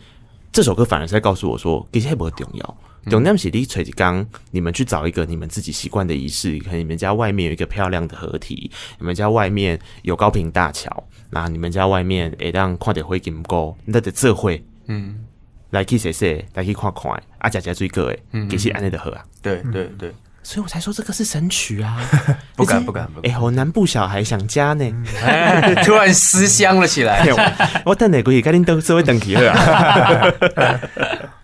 [0.51, 8.69] 这首歌反而是在告诉我说，其实不重要，重点是你找一刚，你们去找一个你们自己习惯的仪式，可能你们家外面有一个漂亮的河堤，
[8.99, 15.25] 你们家外面有高平大桥，那你们家外面会当看点灰金沟，那得这会，嗯。
[15.71, 20.11] 来去写写，来去看看，啊，姐姐最个诶，其实安内的喝啊，对对对，
[20.49, 21.95] 所以我才说这个是神曲啊，
[22.57, 24.91] 不敢不敢不敢，哎，我南部小孩想家呢，
[25.85, 27.23] 突然思乡了起来，
[27.85, 29.55] 我等哪个月赶紧都社会等级啊，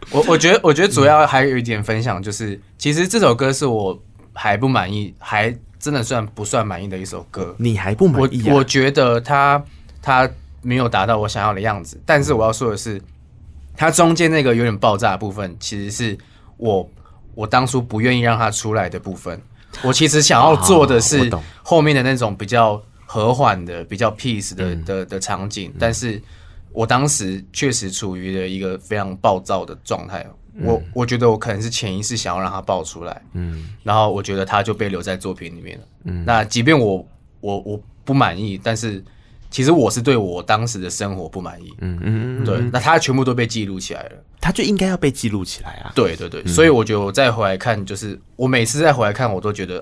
[0.09, 3.95] 我我觉得我觉得主要还有一点分享，就是其实这首歌是我
[4.33, 8.49] 还不满意，还真的算不算满意的一首歌，你还不满意？
[8.49, 9.63] 我觉得他
[10.01, 10.27] 他
[10.63, 12.99] 没有达到我想要的样子，但是我要说的是。
[13.77, 16.17] 它中间那个有点爆炸的部分，其实是
[16.55, 16.89] 我
[17.35, 19.39] 我当初不愿意让它出来的部分。
[19.83, 21.29] 我其实想要做的是
[21.61, 26.21] 后面的那种比较和缓的、比较 peace 的的的场景，但是
[26.71, 30.25] 我当时确实处于了一个非常暴躁的状态。
[30.61, 35.83] 我我觉得我可能是潜意识想要让它爆出来，嗯，然后我觉得它就被留在作品里面了。
[36.05, 37.05] 嗯，那即便我
[37.41, 39.03] 我我不满意，但是。
[39.55, 49.81] 其实我是对我当时的生活不满意，嗯嗯嗯，对，那他全部都被记录起来了，他就应该要被记录起来啊，对对对，所以我觉得我再回来看，就是我每次再回来看，我都觉得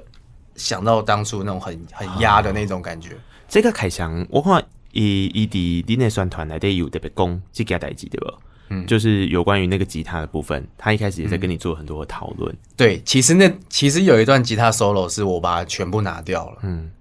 [0.56, 3.18] 想到当初那种很很压的那种感觉。
[3.50, 8.32] 这个凯翔，我看伊伊伫你那算团来得有特别讲这件代志对不？
[8.70, 12.56] 嗯，就是有关于那个吉他的部分，他一开始也在跟你做很多的讨论。
[12.78, 16.92] 对，其实那其实有一段吉他 solo 是我把它全部拿掉了，嗯。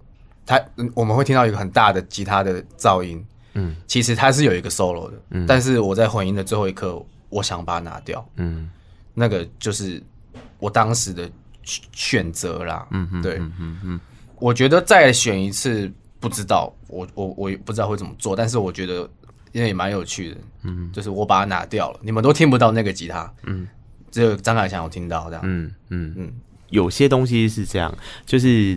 [0.44, 0.60] 他
[0.94, 3.24] 我们会听到一个很大的吉他的噪音，
[3.54, 8.68] 嗯，其实它是有一个 solo 的，嗯，但是我在混音的最后一刻，我想把它拿掉，嗯，
[9.14, 10.02] 那个就是
[10.58, 11.30] 我当时的
[11.62, 14.00] 选择啦，嗯嗯，对，嗯嗯嗯，
[14.40, 19.08] 我觉得再选一次，不知道，我我我也不知道会怎么做，但是我觉得
[19.52, 23.68] 因为也蛮有趣的，嗯，就是我把它拿掉了，你们都听不到那个吉他，嗯，
[24.10, 26.14] 只有张凯翔有听到这样，嗯嗯。
[26.16, 26.32] 嗯，
[26.70, 28.76] 有些东西是这样，就是。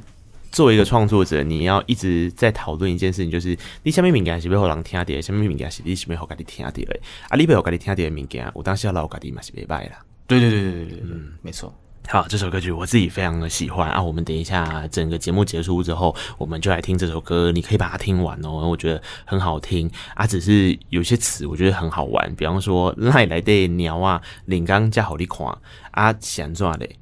[0.55, 6.99] 作为一个创作者，你要一直在讨论一件事情，就是你下面物件是要让人听的，下面物件是你是要让家己听的。
[7.27, 9.99] 啊，你不要让家己听的物件，我当时要老家己嘛是袂歹啦。
[10.27, 11.73] 对对对对对对，嗯，没错。
[12.07, 14.01] 好，这首歌曲我自己非常的喜欢啊。
[14.01, 17.51] 我们等一下整个节目结束之后，我们就来听这首歌。
[17.51, 20.25] 你可以把它听完哦，我觉得很好听啊。
[20.25, 25.45] 只是有些词我觉得很好玩，比方说“赖来的鸟啊，领刚加好你看
[25.91, 26.95] 啊，想怎嘞？”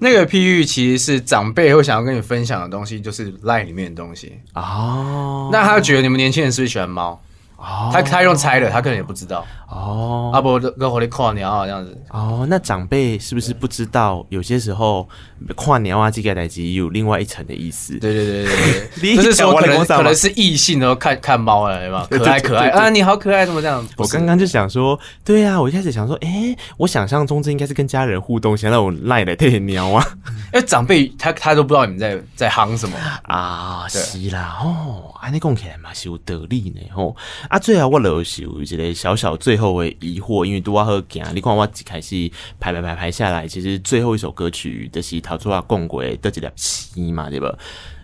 [0.00, 5.48] 那个譬喻其实是长辈会想要跟你分享的东西，就是 LINE 里面的东西哦。
[5.52, 7.20] 那他觉得你们年轻人是不是喜欢猫？
[7.58, 10.30] 哦，他他用猜的，他可能也不知道哦。
[10.32, 12.46] 阿伯跟狐狸跨年啊这样子哦。
[12.48, 14.24] 那长辈是不是不知道？
[14.28, 15.08] 有些时候
[15.56, 17.98] 跨年啊这个代志有另外一层的意思。
[17.98, 22.06] 对对对对对， 就是说可能可能是异性后看看猫了，对吧？
[22.08, 23.84] 可爱可爱啊，你好可爱，怎么这样？
[23.96, 30.06] 我刚刚就想说，对啊，我一开始想说，哎，我想象中这应该是跟家人互动，想让我赖来对鸟啊。
[30.54, 33.84] 因为长辈他他都不知道你们在在夯什么啊。
[33.88, 37.16] 是啦，哦，安尼讲起来嘛是有道理呢，吼。
[37.48, 42.30] 啊，最后我就是有一个小小最后的疑惑，因为拄仔好行，你看我一开始
[42.60, 47.58] 排排排排下来，其实最后一首歌曲就是陶出啊共轨的这条七嘛，对吧？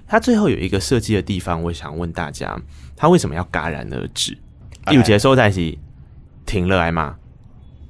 [0.06, 2.58] 他最后有一个设计的地方，我想问大家，
[2.96, 4.36] 他为什么要戛然而止？
[4.90, 5.76] 有节奏在是
[6.46, 7.16] 停了来嘛？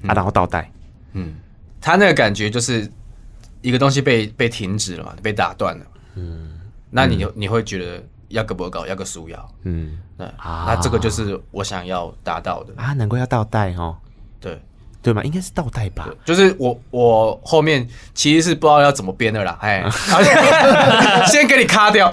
[0.07, 0.71] 啊，然后倒带，
[1.13, 1.35] 嗯，
[1.81, 2.91] 他那个感觉就是
[3.63, 5.87] 一个东西被被停止了嘛，被打断了，
[6.17, 6.59] 嗯，
[6.91, 8.03] 那你你会觉得？
[8.35, 12.75] 要个不高，要个书要，嗯，那啊，那这个就是我想要达到的。
[12.77, 13.97] 啊，难怪要倒带哦，
[14.41, 14.61] 对。
[15.03, 15.23] 对吗？
[15.23, 19.85] 应该是倒带吧，就是我我后面其实是不知道要怎么编的啦，哎，
[21.29, 22.11] 先给你卡掉，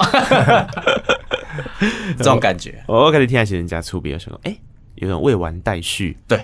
[2.17, 4.53] 这种感觉，我我给你听下些人家出别说，哎，
[4.95, 6.39] 有种未完待续，对。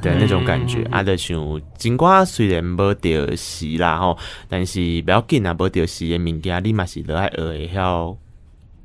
[0.00, 4.16] 对那种感觉，啊，就像金瓜虽然没得时啦吼，
[4.48, 8.16] 但是不要紧啊，没得时的物件你嘛是都爱学会晓。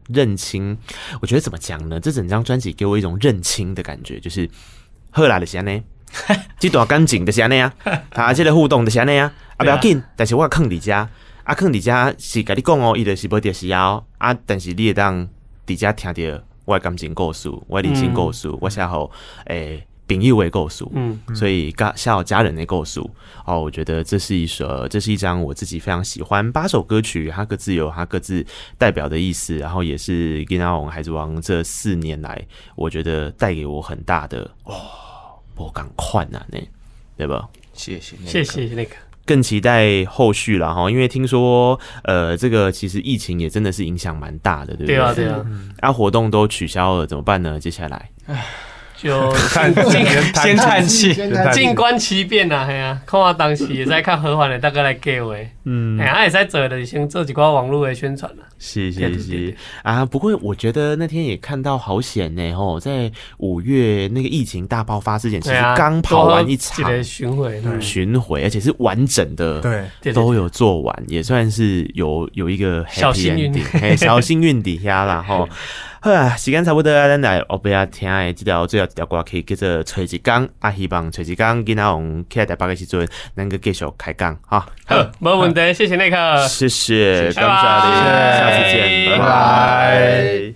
[0.07, 0.77] 认清，
[1.21, 1.99] 我觉得怎么讲呢？
[1.99, 4.49] 这整张专辑给我一种认清的感觉，就是
[5.11, 5.83] 后来的时间呢，
[6.59, 7.73] 这段感情的是安尼啊，
[8.11, 11.09] 啊，这个互动的是安尼啊，啊不要紧，但是我坑你家，
[11.43, 15.27] 啊坑你家是跟你讲哦，伊就是无电视啊，啊，但是你会当
[15.65, 19.09] 伫遮听着我的感情故事，我的人生故事，我写好
[19.45, 19.85] 诶。
[20.07, 23.01] 朋友的故事，嗯，所以刚像家人的故事
[23.45, 28.45] 哦，我觉得这是一首，这是一张我自己非常喜欢八首歌曲，它各自有它各自
[28.77, 32.41] 代表的意思，然后也是《银阿王》《孩子王》这四年来，
[32.75, 34.73] 我觉得带给我很大的哦，
[35.55, 36.59] 我赶快啊，那
[37.17, 37.47] 对吧？
[37.73, 38.95] 谢谢，谢谢那个，
[39.25, 44.95] 更期待后续了哈，因为听说呃，这个其实疫情也真的是影响蛮大的，对不对？
[44.95, 45.45] 对啊，对啊，
[45.79, 47.59] 啊，活动都取消了，怎么办呢？
[47.59, 48.45] 接下来，唉。
[48.97, 49.31] 就
[50.41, 51.13] 先叹气，
[51.53, 55.35] 静观其变呐，嘿啊，看我当时也在看和缓的大概来给我，
[55.65, 59.55] 嗯，哎，也在做的先做几挂网络的宣传了，是是是。
[59.83, 69.61] 啊，不过我觉得那天也看到好险呢，吼，在五月那个疫情大爆发之前，其实刚跑完一场巡回，巡回，而且是完整的，
[70.01, 73.53] 对，都有做完，也算是有有一个小幸运，
[73.95, 75.47] 小幸运底下啦，吼。
[75.99, 84.65] 好啊，时间差不多啊，咱来后边听的这条最后一条歌曲叫做《找一工》，啊，希望找一工，今仔日起来台北的时阵能够继续开讲哈。
[84.85, 87.41] 好，没问题，谢谢内克，谢谢，感谢
[87.87, 87.95] 你，
[88.37, 90.53] 下次见，拜拜。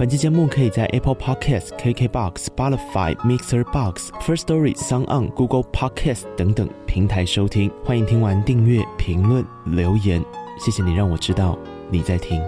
[0.00, 7.70] 本期节目可以在 Apple Podcast、KKBox、Spotify、Mixer Box、First Story、Sound On、Google Podcast 等等平台收听。
[7.84, 10.24] 欢迎听完订阅、评论、留言，
[10.58, 11.58] 谢谢你让我知道
[11.90, 12.40] 你在听。